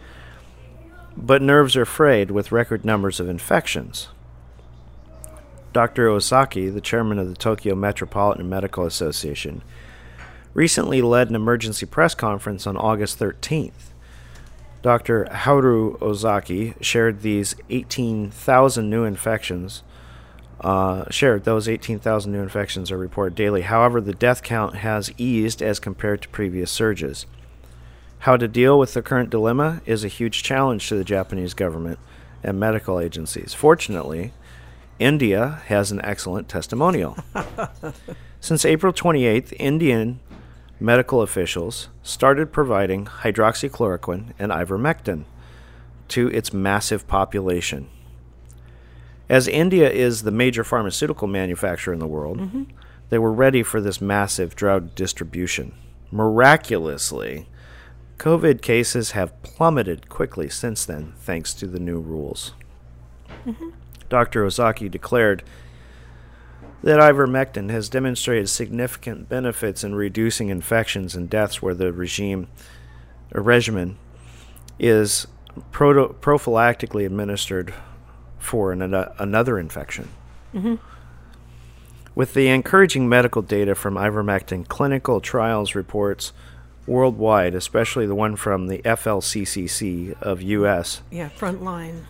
[1.17, 4.09] but nerves are frayed with record numbers of infections.
[5.73, 6.09] Dr.
[6.09, 9.63] Ozaki, the chairman of the Tokyo Metropolitan Medical Association,
[10.55, 13.93] recently led an emergency press conference on August 13th.
[14.83, 15.33] Dr.
[15.33, 19.83] Haru Ozaki shared these 18,000 new infections.
[20.61, 23.63] Uh, shared those 18,000 new infections are reported daily.
[23.63, 27.27] However, the death count has eased as compared to previous surges.
[28.21, 31.99] How to deal with the current dilemma is a huge challenge to the Japanese government
[32.45, 33.55] and medical agencies.
[33.55, 34.33] Fortunately,
[34.99, 37.17] India has an excellent testimonial.
[38.41, 40.21] Since April 28th, Indian
[40.81, 45.25] medical officials started providing hydroxychloroquine and ivermectin
[46.09, 47.89] to its massive population.
[49.29, 52.65] As India is the major pharmaceutical manufacturer in the world, mm-hmm.
[53.09, 55.75] they were ready for this massive drug distribution.
[56.11, 57.49] Miraculously,
[58.19, 62.53] COVID cases have plummeted quickly since then, thanks to the new rules.
[63.47, 63.71] Mm-hmm.
[64.13, 64.45] Dr.
[64.45, 65.43] Ozaki declared
[66.83, 72.49] that ivermectin has demonstrated significant benefits in reducing infections and deaths where the regime
[73.33, 73.97] regimen
[74.79, 75.27] is
[75.71, 77.73] proto- prophylactically administered
[78.39, 80.11] for an, an- another infection.
[80.53, 80.75] Mm-hmm.
[82.15, 86.35] With the encouraging medical data from ivermectin clinical trials reports
[86.87, 92.03] worldwide, especially the one from the FLCCC of US Yeah, frontline.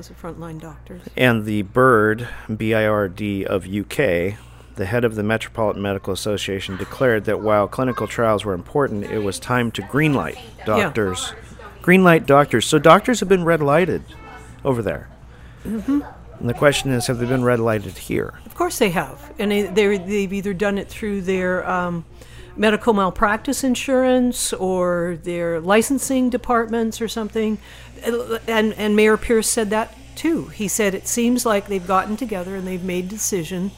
[0.00, 1.02] Those are frontline doctors.
[1.14, 2.26] and the BIRD,
[2.56, 4.38] B-I-R-D of UK,
[4.76, 9.18] the head of the Metropolitan Medical Association declared that while clinical trials were important, it
[9.18, 11.34] was time to greenlight doctors.
[11.82, 12.64] Greenlight doctors.
[12.64, 14.02] So doctors have been red lighted
[14.64, 15.10] over there.
[15.66, 16.00] Mm-hmm.
[16.38, 18.40] And the question is, have they been red lighted here?
[18.46, 22.06] Of course they have, and they, they they've either done it through their um,
[22.56, 27.58] medical malpractice insurance or their licensing departments or something.
[28.02, 30.46] And and Mayor Pierce said that too.
[30.46, 33.70] He said it seems like they've gotten together and they've made decision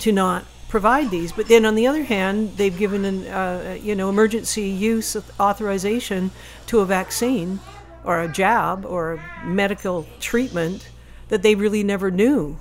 [0.00, 1.32] to not provide these.
[1.32, 6.30] But then on the other hand, they've given an uh, you know emergency use authorization
[6.66, 7.60] to a vaccine
[8.04, 10.88] or a jab or a medical treatment
[11.28, 12.58] that they really never knew.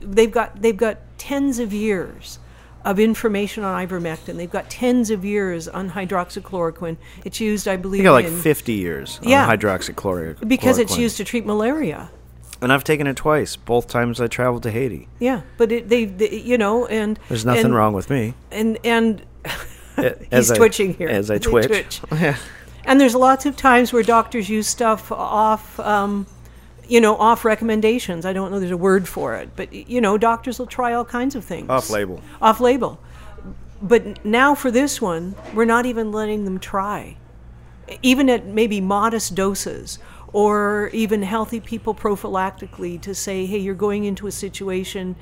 [0.00, 2.38] They've got they've got tens of years
[2.84, 4.36] of information on ivermectin.
[4.36, 6.96] They've got tens of years on hydroxychloroquine.
[7.24, 9.46] It's used, I believe, got like in- 50 years on Yeah.
[9.56, 10.48] hydroxychloroquine.
[10.48, 12.10] because it's used to treat malaria.
[12.60, 15.08] And I've taken it twice, both times I traveled to Haiti.
[15.18, 18.34] Yeah, but it, they, they, you know, and There's nothing and, wrong with me.
[18.50, 19.22] And and
[20.30, 22.00] he's I- twitching here As I They twitch.
[22.86, 26.26] And there's lots of times where doctors use stuff off, um,
[26.88, 28.26] you know, off recommendations.
[28.26, 31.04] I don't know there's a word for it, but you know, doctors will try all
[31.04, 32.20] kinds of things Off label.
[32.40, 32.98] Off label.
[33.82, 37.16] But now for this one, we're not even letting them try,
[38.02, 39.98] even at maybe modest doses.
[40.32, 45.14] Or even healthy people prophylactically to say, hey, you're going into a situation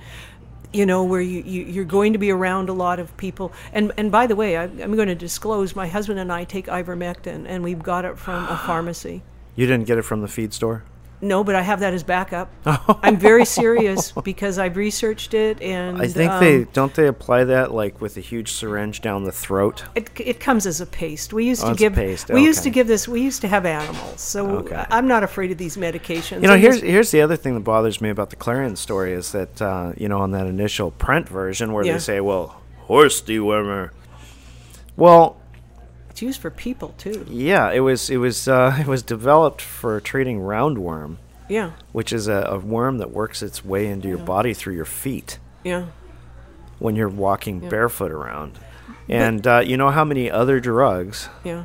[0.72, 3.52] you know, where you, you, you're going to be around a lot of people.
[3.72, 6.66] And, and by the way, I, I'm going to disclose my husband and I take
[6.66, 9.22] ivermectin, and we've got it from a pharmacy.
[9.54, 10.84] You didn't get it from the feed store?
[11.24, 12.50] No, but I have that as backup.
[12.66, 17.44] I'm very serious because I've researched it, and I think um, they don't they apply
[17.44, 19.84] that like with a huge syringe down the throat.
[19.94, 21.32] It, it comes as a paste.
[21.32, 23.06] We used Oh, to give paste, we used to give this.
[23.06, 24.84] We used to have animals, so Okay.
[24.90, 26.42] I'm not afraid of these medications.
[26.42, 28.74] You know, I here's just- here's the other thing that bothers me about the Clarion
[28.74, 31.92] story is that uh, you know on that initial print version where Yeah.
[31.92, 33.90] they say, "Well, horse dewormer."
[34.96, 35.36] Well,
[36.12, 37.24] it's used for people too.
[37.28, 41.16] yeah, it was it was uh, it was developed for treating roundworm,
[41.48, 44.84] Yeah, which is a, a worm that works its way into your body through your
[44.84, 45.86] feet yeah.
[46.78, 48.58] when you're walking barefoot around.
[49.08, 51.64] And uh, you know how many other drugs Yeah.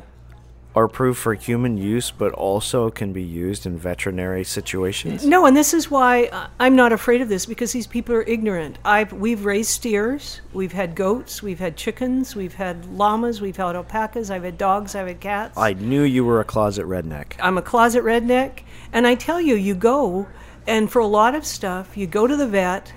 [0.78, 5.26] Are approved for human use, but also can be used in veterinary situations?
[5.26, 8.22] No, and this is why uh, I'm not afraid of this because these people are
[8.22, 8.78] ignorant.
[8.84, 13.74] I've we've raised steers, we've had goats, we've had chickens, we've had llamas, we've had
[13.74, 15.58] alpacas, I've had dogs, I've had cats.
[15.58, 17.32] I knew you were a closet redneck.
[17.40, 18.60] I'm a closet redneck,
[18.92, 20.28] and I tell you, you go,
[20.68, 22.92] and for a lot of stuff, you go to the vet,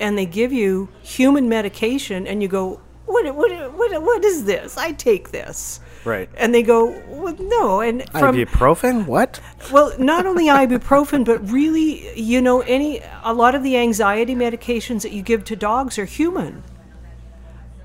[0.00, 4.76] and they give you human medication, and you go, what, what, what, what is this?
[4.76, 5.80] I take this.
[6.04, 6.28] Right.
[6.36, 7.80] And they go, well, no.
[7.80, 9.06] And from, Ibuprofen?
[9.06, 9.40] What?
[9.70, 15.02] well, not only ibuprofen, but really, you know, any a lot of the anxiety medications
[15.02, 16.62] that you give to dogs are human.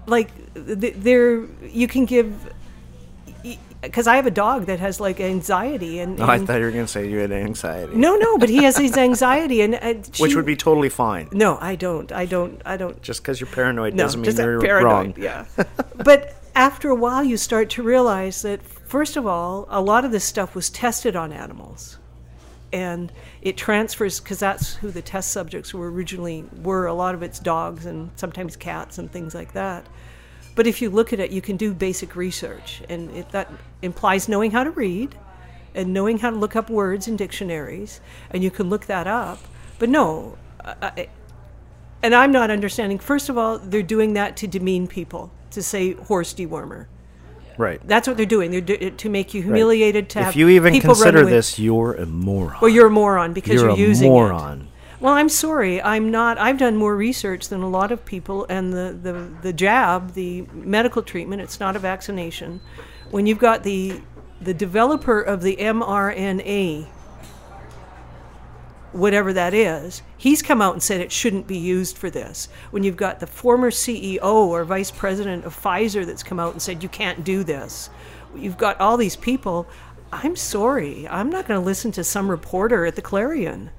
[0.07, 2.53] Like th- they're you can give
[3.81, 6.71] because I have a dog that has like anxiety and, Oh, I thought you were
[6.71, 7.95] going to say you had anxiety.
[7.95, 11.27] no, no, but he has his anxiety and uh, Which would be totally fine.
[11.31, 12.99] no, I don't, I don't, I don't.
[13.01, 15.13] Just because you're paranoid No, doesn't mean you're paranoid, wrong.
[15.17, 15.45] Yeah,
[15.97, 20.11] but after a while, you start to realize that first of all, a lot of
[20.11, 21.97] this stuff was tested on animals,
[22.71, 26.87] and it transfers because that's who the test subjects were originally were.
[26.87, 29.85] A lot of it's dogs and sometimes cats and things like that.
[30.55, 33.51] But if you look at it, you can do basic research, and it, that
[33.81, 35.15] implies knowing how to read
[35.73, 37.99] and knowing how to look up words in dictionaries,
[38.31, 39.39] and you can look that up.
[39.77, 41.09] But no, I,
[42.01, 42.99] and I'm not understanding.
[42.99, 46.87] First of all, they're doing that to demean people, to say horse dewormer.
[47.57, 47.79] Right.
[47.87, 48.51] That's what they're doing.
[48.51, 50.09] They're do- to make you humiliated.
[50.09, 52.57] To have If you even consider this, you're a moron.
[52.61, 54.61] well, you're a moron because You're you're a using moron.
[54.61, 54.67] it.
[54.99, 55.81] Well, I'm sorry.
[55.81, 56.37] I'm not.
[56.37, 60.41] I've done more research than a lot of people, and the, the, the jab, the
[60.53, 62.59] medical treatment, it's not a vaccination.
[63.11, 64.01] When you've got the
[64.41, 66.87] the developer of the mRNA,
[68.95, 72.47] whatever that is, he's come out and said it shouldn't be used for this.
[72.71, 76.61] When you've got the former CEO or vice president of Pfizer that's come out and
[76.61, 77.89] said you can't do this,
[78.35, 79.67] you've got all these people.
[80.11, 81.07] I'm sorry.
[81.07, 83.69] I'm not going to listen to some reporter at the Clarion.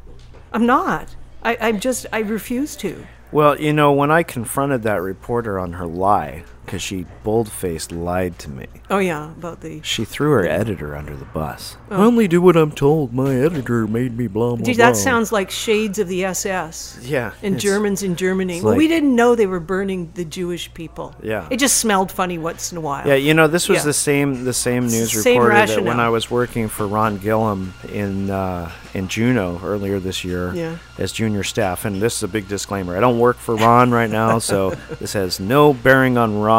[0.53, 1.17] I'm not.
[1.43, 3.07] I, I'm just, I refuse to.
[3.33, 7.93] Well, you know, when I confronted that reporter on her lie, because she bold faced
[7.93, 9.81] lied to me, Oh, yeah, about the.
[9.83, 11.77] she threw her editor under the bus.
[11.91, 12.03] Oh.
[12.03, 13.15] I only do what I'm told.
[13.15, 14.87] My editor made me blah, blah, Dude, blah.
[14.87, 16.99] that sounds like shades of the SS.
[17.03, 18.57] Yeah, And Germans in Germany.
[18.57, 21.15] it's Well, we didn't know they were burning the Jewish people.
[21.23, 21.47] Yeah.
[21.51, 23.07] It just smelled funny once in a while.
[23.07, 23.85] Yeah, you know, this was Yeah.
[23.85, 26.01] the same the same news the same reporter that when.
[26.01, 30.77] I was working for Ron Gillham in uh, in Juneau earlier this year Yeah.
[30.99, 31.85] as junior staff.
[31.85, 35.13] And this is a big disclaimer: I don't work for Ron right now, so this
[35.13, 36.56] has no bearing on Ron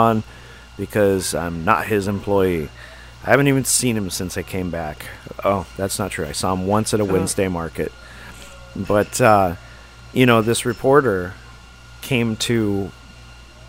[0.78, 2.70] because I'm not his employee.
[3.24, 5.06] I haven't even seen him since I came back.
[5.44, 6.26] Oh, that's not true.
[6.26, 7.92] I saw him once at a Wednesday market.
[8.76, 9.56] But uh,
[10.14, 11.34] you know, this reporter
[12.02, 12.92] came to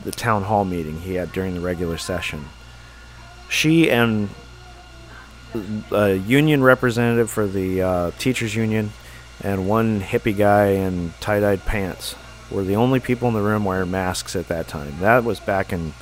[0.05, 2.45] the town hall meeting he had during the regular session.
[3.49, 4.29] She and
[5.91, 8.93] a union representative for the uh, teachers union
[9.43, 12.14] and one hippie guy in tie-dyed pants
[12.51, 14.99] were the only people in the room wearing masks at that time.
[15.01, 15.95] That was back in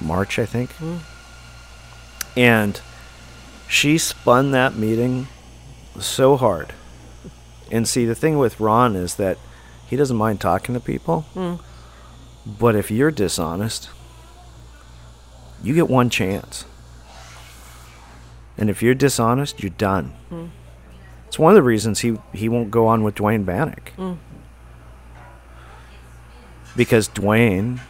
[0.00, 0.70] March, I think.
[0.72, 0.98] Hmm.
[2.36, 2.80] And
[3.68, 5.28] she spun that meeting
[5.98, 6.72] so hard.
[7.70, 9.38] And see, the thing with Ron is that
[9.86, 11.22] he doesn't mind talking to people.
[11.34, 11.54] Hmm.
[12.46, 13.90] But if you're dishonest,
[15.62, 16.64] you get one chance.
[18.56, 20.12] And if you're dishonest, you're done.
[20.28, 20.46] Hmm.
[21.28, 23.92] It's one of the reasons he, he won't go on with Dwayne Bannock.
[26.76, 27.80] Because Dwayne,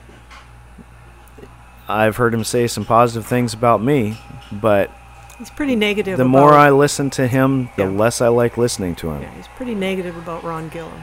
[1.91, 4.19] I've heard him say some positive things about me,
[4.53, 4.91] but
[5.39, 6.17] He's pretty negative.
[6.19, 7.89] the more I listen to him, the Yeah.
[7.91, 9.23] less I like listening to him.
[9.23, 11.03] yeah, he's pretty negative about Ron Gillham.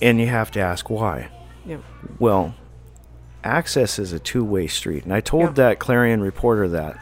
[0.00, 1.28] And you have to ask why.
[1.64, 1.76] Yeah.
[2.18, 2.54] Well,
[3.44, 5.04] access is a two way street.
[5.04, 5.54] And I told Yep.
[5.56, 6.96] that Clarion reporter that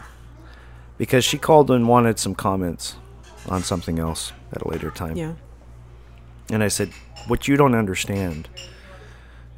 [0.98, 2.96] because she called and wanted some comments
[3.48, 5.16] on something else at a later time.
[5.16, 5.32] Yeah.
[6.51, 6.90] And I said,
[7.26, 8.48] What you don't understand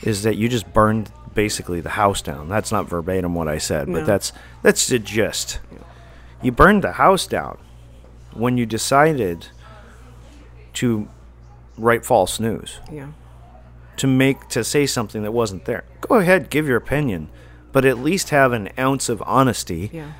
[0.02, 2.48] is that you just burned basically the house down.
[2.48, 3.98] That's not verbatim what I said, No.
[4.00, 5.60] but that's that's the gist.
[6.42, 7.58] You burned the house down
[8.34, 9.48] when you decided
[10.74, 11.08] to
[11.78, 13.08] write false news Yeah.
[13.96, 15.84] to make to say something that wasn't there.
[16.00, 17.28] Go ahead, give your opinion,
[17.72, 20.12] but at least have an ounce of honesty Yeah.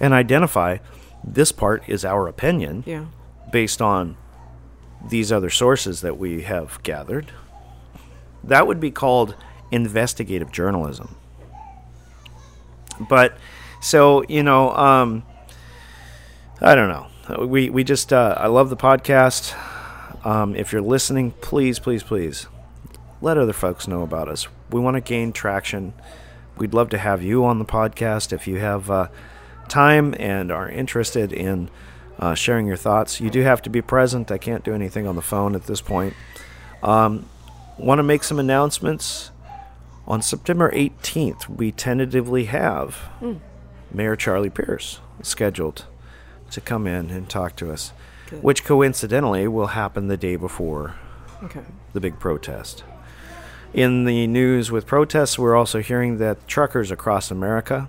[0.00, 0.78] and identify
[1.22, 3.04] this part is our opinion Yeah.
[3.52, 4.16] based on
[5.06, 7.32] these other sources that we have gathered.
[8.42, 9.34] That would be called
[9.70, 11.16] investigative journalism.
[13.08, 13.36] But
[13.80, 15.24] so, you know, um
[16.60, 17.46] I don't know.
[17.46, 19.56] We we just uh I love the podcast.
[20.24, 22.46] Um, if you're listening, please, please, please
[23.22, 24.48] let other folks know about us.
[24.70, 25.94] We want to gain traction.
[26.58, 29.08] We'd love to have you on the podcast if you have uh,
[29.68, 31.70] time and are interested in
[32.18, 33.20] uh, sharing your thoughts.
[33.20, 34.30] You do have to be present.
[34.30, 36.14] I can't do anything on the phone at this point.
[36.82, 37.26] Um,
[37.78, 39.30] want to make some announcements.
[40.10, 43.34] On September 18th, we tentatively have hmm.
[43.92, 45.86] Mayor Charlie Pierce scheduled
[46.50, 47.92] to come in and talk to us,
[48.28, 48.42] Good.
[48.42, 50.96] which coincidentally will happen the day before
[51.44, 51.60] Okay.
[51.92, 52.82] the big protest.
[53.72, 57.88] In the news with protests, we're also hearing that truckers across America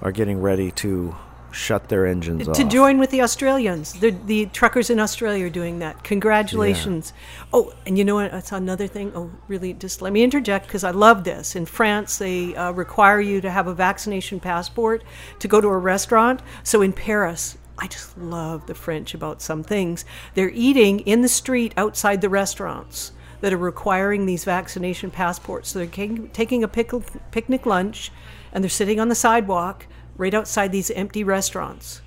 [0.00, 1.16] are getting ready to
[1.52, 2.56] shut their engines off.
[2.56, 6.02] To join with the Australians, the the truckers in Australia are doing that.
[6.04, 7.12] Congratulations!
[7.52, 8.30] Oh, and you know what?
[8.30, 9.12] That's another thing.
[9.14, 9.72] Oh, really?
[9.72, 11.56] Just let me interject because I love this.
[11.56, 15.04] In France, they uh, require you to have a vaccination passport
[15.38, 16.40] to go to a restaurant.
[16.62, 17.56] So in Paris.
[17.82, 20.04] I just love the French about some things.
[20.34, 25.70] They're eating in the street outside the restaurants that are requiring these vaccination passports.
[25.70, 26.92] So they're taking, a pic-
[27.30, 28.12] picnic lunch
[28.52, 29.86] and they're sitting on the sidewalk
[30.20, 32.02] right outside these empty restaurants.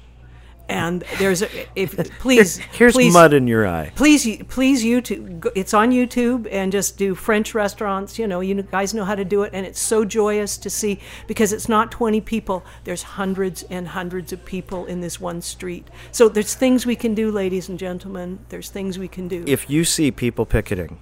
[0.69, 3.91] And there's a, if please Here's please, mud in your eye.
[3.97, 5.45] Please, please YouTube.
[5.55, 8.17] It's on YouTube, and just do French restaurants.
[8.17, 10.99] You know, you guys know how to do it, and it's so joyous to see
[11.27, 12.63] because it's not 20 people.
[12.85, 15.89] There's hundreds and hundreds of people in this one street.
[16.13, 18.39] So there's things we can do, ladies and gentlemen.
[18.47, 19.43] There's things we can do.
[19.45, 20.97] If you see people picketing,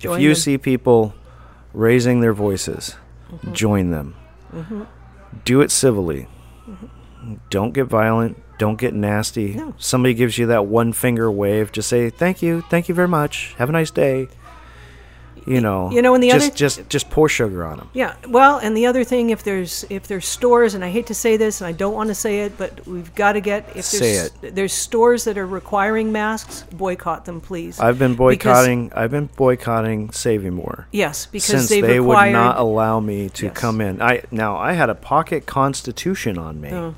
[0.00, 0.34] Join if you them.
[0.36, 1.14] see people
[1.72, 2.96] raising their voices,
[3.30, 3.52] Mm-hmm.
[3.52, 4.16] join them.
[5.44, 6.26] Do it civilly.
[7.50, 8.42] Don't get violent.
[8.58, 9.54] Don't get nasty.
[9.54, 9.74] No.
[9.78, 11.70] Somebody gives you that one finger wave.
[11.72, 13.54] Just say thank you, thank you very much.
[13.58, 14.28] Have a nice day.
[15.46, 15.90] You know.
[15.90, 17.88] You know, and the just other- just just pour sugar on them.
[17.94, 21.14] Yeah, well, and the other thing, if there's if there's stores, and I hate to
[21.14, 23.86] say this, and I don't want to say it, but we've got to get if
[23.86, 27.80] Say there's there's stores that are requiring masks, boycott them, please.
[27.80, 28.18] I've been Because-
[28.56, 28.92] boycotting.
[28.94, 30.86] I've been boycotting Save-U-More.
[30.90, 32.26] yes, because since they required.
[32.26, 33.56] would not allow me to Yes.
[33.56, 34.02] come in.
[34.02, 36.70] I now I had a pocket constitution on me.
[36.72, 36.94] Oh.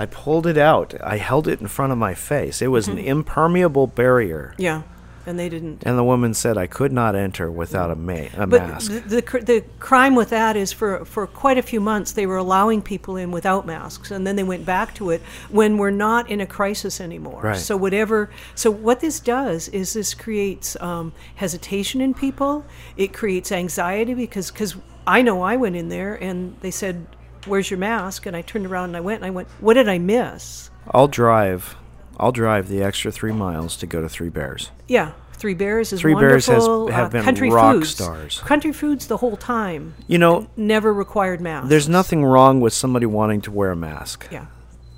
[0.00, 0.94] I pulled it out.
[1.02, 2.62] I held it in front of my face.
[2.62, 2.98] It was Mm-hmm.
[2.98, 4.54] an impermeable barrier.
[4.56, 4.82] yeah,
[5.26, 5.82] and they didn't.
[5.84, 8.90] And the woman said I could not enter without a, ma- a But mask.
[8.92, 12.24] the, the cr- the crime with that is for for quite a few months they
[12.26, 15.20] were allowing people in without masks, and then they went back to it
[15.50, 17.42] when we're not in a crisis anymore.
[17.42, 17.56] Right.
[17.58, 18.30] So whatever.
[18.54, 22.64] So what this does is this creates um, hesitation in people.
[22.96, 24.76] It creates anxiety because because
[25.06, 27.06] I know I went in there and they said,
[27.48, 29.88] "Where's your mask?" And I turned around and I went and I went, "What did
[29.88, 31.76] I miss?" I'll drive.
[32.18, 34.70] I'll drive the extra three miles to go to Three Bears.
[34.88, 35.12] Yeah.
[35.34, 36.88] Three Bears is Three Bears has- wonderful.
[36.88, 37.90] have uh, been country rock foods.
[37.90, 38.40] stars.
[38.40, 41.68] Country foods the whole time You know, never required masks.
[41.68, 44.26] there's nothing wrong with somebody wanting to wear a mask.
[44.32, 44.46] Yeah.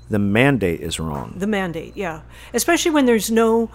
[0.09, 1.35] The mandate is wrong.
[1.37, 2.21] The mandate, yeah.
[2.55, 3.69] Especially when there's no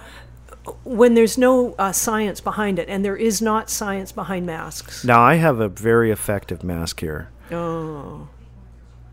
[0.83, 5.05] when there's no uh, science behind it, and there is not science behind masks.
[5.05, 7.29] Now I have a very effective mask here.
[7.53, 8.27] Oh,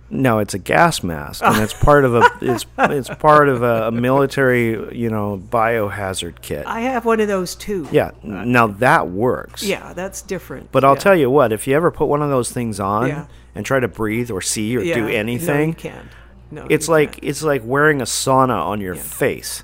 [0.10, 3.89] No, it's a gas mask, and it's part of a it's it's part of a,
[3.91, 6.68] military you know biohazard kit.
[6.68, 7.88] I have one of those too.
[7.91, 9.64] yeah, n- now that works.
[9.64, 10.72] Yeah, that's different.
[10.72, 10.99] But I'll Yeah.
[10.99, 13.26] tell you what, if you ever put one of those things on Yeah.
[13.56, 16.08] and try to breathe or see or Yeah, do No, you anything, can't.
[16.51, 17.24] No, it's you like can't.
[17.24, 19.64] it's like wearing a sauna on your face,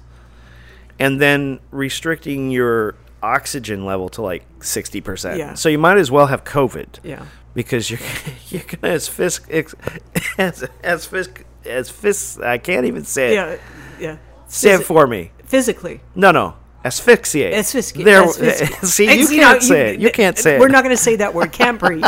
[0.97, 5.37] and then restricting your oxygen level to like sixty percent.
[5.37, 5.53] Yeah.
[5.53, 6.87] So you might as well have COVID.
[7.03, 7.25] Yeah.
[7.59, 7.99] Because you're
[8.51, 9.51] you're gonna as fisk
[10.37, 12.39] as as fisk as fisk.
[12.39, 13.33] I can't even say it.
[13.33, 13.57] yeah,
[13.99, 14.17] yeah.
[14.47, 15.31] Say it for me.
[15.43, 15.99] physically.
[16.15, 16.55] No, no.
[16.85, 17.53] Asphyxiate.
[17.53, 18.05] Asphyxiate.
[18.05, 18.23] There.
[18.23, 18.75] asphyxiate.
[18.85, 19.99] See, you Ex- can't know, say it.
[19.99, 20.61] You can't say it.
[20.61, 21.51] We're not going to say that word.
[21.51, 22.05] Can't breathe.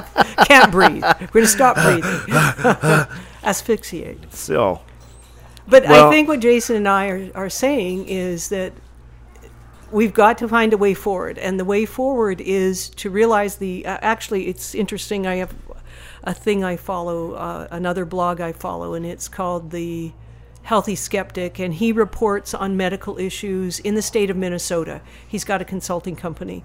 [0.47, 1.03] Can't breathe.
[1.03, 3.17] We're going to stop breathing.
[3.43, 4.33] Asphyxiate.
[4.33, 4.79] So.
[5.67, 8.71] But I think what Jason and I are, are saying is that
[9.91, 13.85] we've got to find a way forward, and the way forward is to realize the.
[13.85, 15.27] Uh, actually, it's interesting.
[15.27, 15.53] I have
[16.23, 20.11] a thing I follow, uh, another blog I follow, and it's called the
[20.63, 25.01] Healthy Skeptic, and he reports on medical issues in the state of Minnesota.
[25.27, 26.63] He's got a consulting company.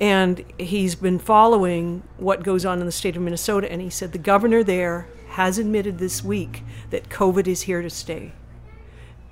[0.00, 4.12] And he's been following what goes on in the state of Minnesota, and he said
[4.12, 8.32] the governor there has admitted this week that COVID is here to stay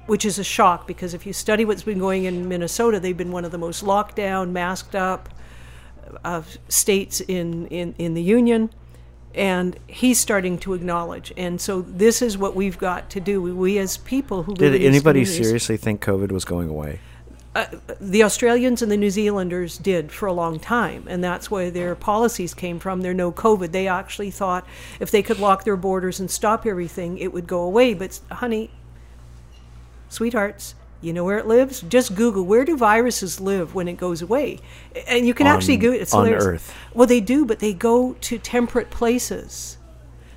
[0.07, 3.33] which is a shock because if you study what's been going in Minnesota, they've been
[3.33, 5.29] one of the most locked down, masked up
[6.25, 8.71] uh, states in, in, in the union.
[9.35, 11.31] And he's starting to acknowledge.
[11.37, 13.43] And so this is what we've got to do.
[13.43, 17.01] We, we as people who Did anybody seriously think COVID was going away?
[18.01, 21.95] the Australians and the New Zealanders did for a long time, and that's where their
[21.95, 23.01] policies came from.
[23.01, 23.73] They're no COVID.
[23.73, 24.67] They actually thought
[25.01, 27.95] if they could lock their borders and stop everything, it would go away.
[27.95, 28.71] But, honey,
[30.09, 31.83] sweethearts, you know where it lives?
[31.83, 34.59] Just Google where do viruses live when it goes away,
[35.07, 36.01] and you can actually On- Google.
[36.01, 36.47] It's on hilarious.
[36.47, 36.75] Earth.
[36.95, 39.77] Well, they do, but they go to temperate places.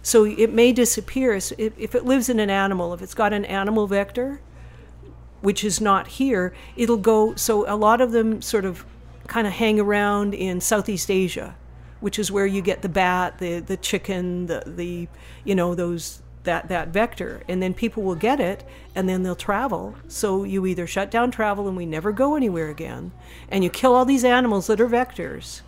[0.02, 1.40] So it may disappear.
[1.40, 4.42] So if, if it lives in an animal, if it's got an animal vector,
[5.42, 7.36] which is not here, it'll go.
[7.36, 8.86] So a lot of them sort of
[9.28, 11.56] kind of hang around in Southeast Asia,
[12.00, 15.08] which is where you get the bat, the the chicken, the the
[15.44, 18.64] you know those that that vector, and then people will get it,
[18.96, 19.94] and then they'll travel.
[20.08, 23.12] So you either shut down travel and we never go anywhere again,
[23.50, 25.62] and you kill all these animals that are vectors,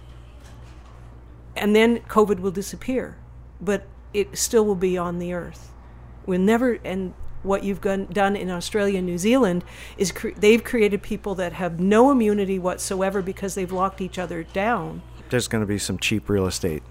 [1.55, 3.17] and then COVID will disappear,
[3.61, 5.71] but it still will be on the earth.
[6.25, 7.13] We'll never, and
[7.43, 9.63] what you've done in Australia and New Zealand
[9.97, 14.43] is cre- they've created people that have no immunity whatsoever because they've locked each other
[14.43, 15.03] down.
[15.29, 16.83] There's going to be some cheap real estate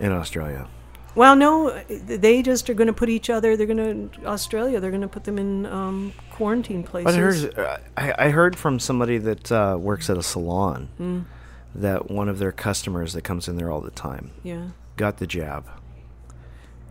[0.00, 0.68] in Australia.
[1.14, 3.56] Well, no, they just are going to put each other.
[3.56, 4.80] They're going to Australia.
[4.80, 7.04] They're going to put them in um, quarantine places.
[7.04, 11.20] But I heard, I, I heard from somebody that uh, works at a salon Hmm.
[11.74, 14.68] that one of their customers that comes in there all the time yeah.
[14.96, 15.66] got the jab,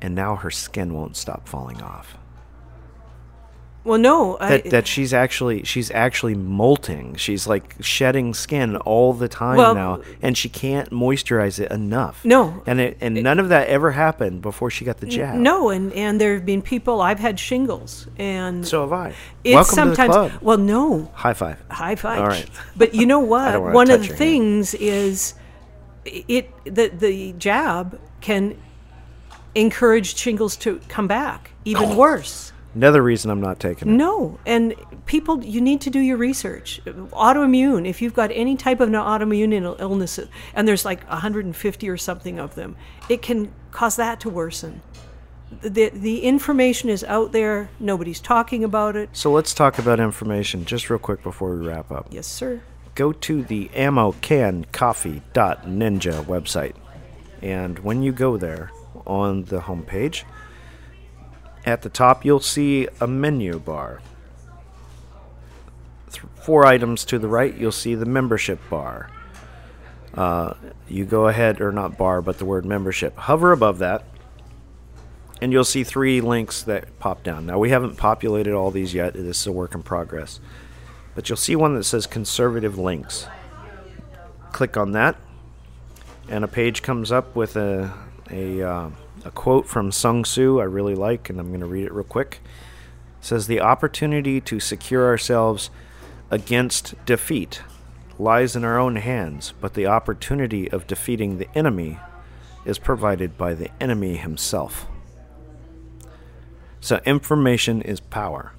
[0.01, 2.17] and now her skin won't stop falling off.
[3.85, 7.15] Well, no, That I, that she's actually she's actually molting.
[7.15, 12.23] She's like shedding skin all the time Well- now, and she can't moisturize it enough.
[12.23, 12.63] No.
[12.65, 15.35] and it, and none of that ever happened before she got the jab.
[15.35, 17.01] no, and and there have been people.
[17.01, 19.13] I've had shingles, and so have I.
[19.43, 19.97] it's Welcome sometimes.
[20.15, 20.41] to the club.
[20.41, 21.61] Well, no, High five.
[21.69, 22.19] high five.
[22.19, 22.49] All right.
[22.77, 23.61] But you know what?
[23.61, 24.17] One of the your hand.
[24.17, 25.33] things is
[26.05, 28.57] it the the jab can
[29.55, 31.97] encourage shingles to come back even oh.
[31.97, 32.52] worse.
[32.75, 33.91] Another reason I'm not taking it.
[33.91, 34.73] No, and
[35.05, 36.81] people, you need to do your research.
[36.85, 40.19] Autoimmune, if you've got any type of autoimmune illness,
[40.55, 42.75] and there's like 150 or something of them,
[43.09, 44.81] it can cause that to worsen.
[45.61, 49.09] The, the information is out there, nobody's talking about it.
[49.13, 52.07] So let's talk about information just real quick before we wrap up.
[52.09, 52.63] Yes, sir.
[52.95, 56.73] Go to the ammocancoffee.ninja website.
[57.41, 58.71] And when you go there
[59.05, 60.23] on the homepage,
[61.65, 64.01] at the top you'll see a menu bar.
[66.35, 69.09] Four items to the right, you'll see the membership bar.
[70.13, 70.53] Uh,
[70.87, 73.17] you go ahead, or not bar, but the word membership.
[73.17, 74.03] Hover above that,
[75.41, 77.45] and you'll see three links that pop down.
[77.45, 80.39] Now, we haven't populated all these yet, this is a work in progress.
[81.15, 83.27] But you'll see one that says conservative links.
[84.51, 85.15] Click on that,
[86.29, 87.91] and a page comes up with a,
[88.29, 88.89] a, uh,
[89.25, 92.03] a quote from Sun Tzu I really like, and I'm going to read it real
[92.03, 92.41] quick.
[93.19, 95.69] It says, The opportunity to secure ourselves
[96.29, 97.61] against defeat
[98.19, 101.99] lies in our own hands, but the opportunity of defeating the enemy
[102.65, 104.87] is provided by the enemy himself.
[106.79, 108.53] So, information is power.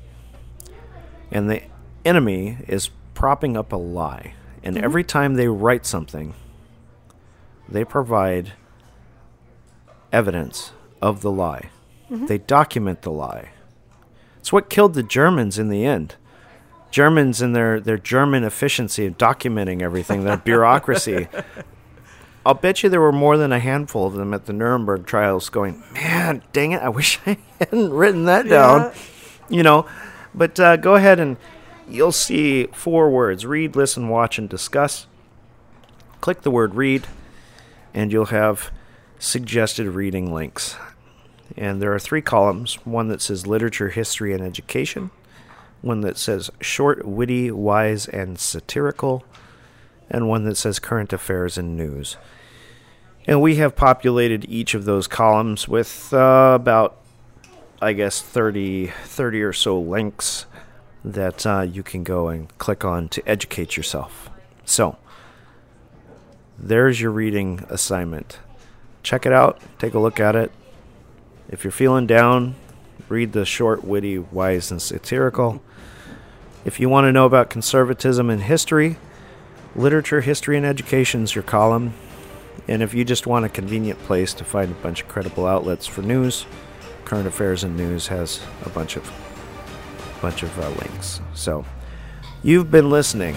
[1.31, 1.63] And the
[2.05, 4.35] enemy is propping up a lie.
[4.63, 4.85] And mm-hmm.
[4.85, 6.35] every time they write something,
[7.69, 8.53] they provide
[10.15, 11.71] evidence of the lie.
[12.09, 13.51] They document the lie.
[14.39, 16.15] It's what killed the Germans in the end.
[16.93, 21.27] Germans and their, their German efficiency of documenting everything, their bureaucracy.
[22.47, 25.49] I'll bet you there were more than a handful of them at the Nuremberg trials
[25.49, 28.93] going, man, dang it, I wish I hadn't written that down.
[29.49, 29.87] You know,
[30.35, 31.37] but uh, go ahead and
[31.89, 35.09] you'll see four words read, listen, watch, and discuss.
[36.21, 37.09] Click the word read,
[37.93, 38.71] and you'll have
[39.25, 40.77] suggested reading links.
[41.57, 45.11] And there are three columns one that says literature, history, and education,
[45.83, 49.25] one that says short, witty, wise, and satirical,
[50.11, 52.17] and one that says current affairs and news.
[53.27, 56.99] And we have populated each of those columns with uh, about,
[57.81, 60.45] I guess, 30, 30 or so links
[61.03, 64.29] that uh, you can go and click on to educate yourself.
[64.67, 64.99] So,
[66.59, 68.39] there's your reading assignment.
[69.05, 70.51] Check it out, take a look at it.
[71.49, 72.57] If you're feeling down,
[73.09, 75.63] read the short, witty, wise, and satirical.
[76.65, 78.97] If you want to know about conservatism and history,
[79.77, 81.93] literature, history, and education is your column.
[82.67, 85.87] And if you just want a convenient place to find a bunch of credible outlets
[85.87, 86.47] for news,
[87.05, 89.13] current affairs and news has a bunch of
[90.23, 91.21] bunch of uh, links.
[91.35, 91.67] So,
[92.43, 93.37] you've been listening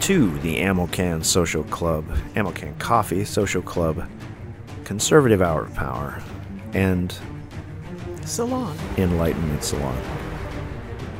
[0.00, 4.08] to the Ammo Can Social Club, Ammo Can Coffee Social Club,
[4.84, 6.22] Conservative Hour of Power,
[6.74, 7.16] and
[8.24, 8.76] Salon.
[8.96, 9.96] Enlightenment Salon.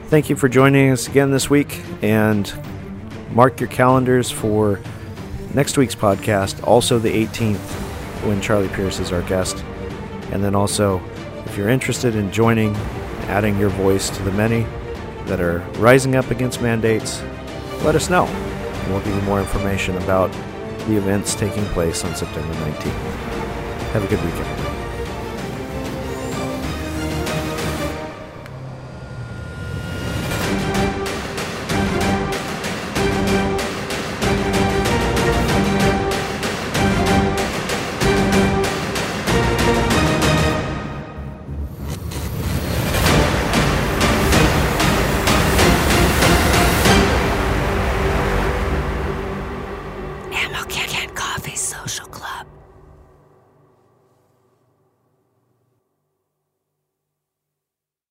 [0.06, 2.52] Thank you for joining us again this week, and
[3.32, 4.80] mark your calendars for
[5.54, 7.56] next week's podcast, also the 18th,
[8.26, 9.64] when Charlie Pierce is our guest.
[10.32, 11.00] And then also,
[11.44, 12.74] if you're interested in joining,
[13.26, 14.66] adding your voice to the many
[15.26, 17.22] that are rising up against mandates,
[17.82, 18.26] let us know.
[18.86, 20.30] And we'll give you more information about
[20.86, 22.92] the events taking place on September 19th.
[23.90, 24.65] Have a good weekend.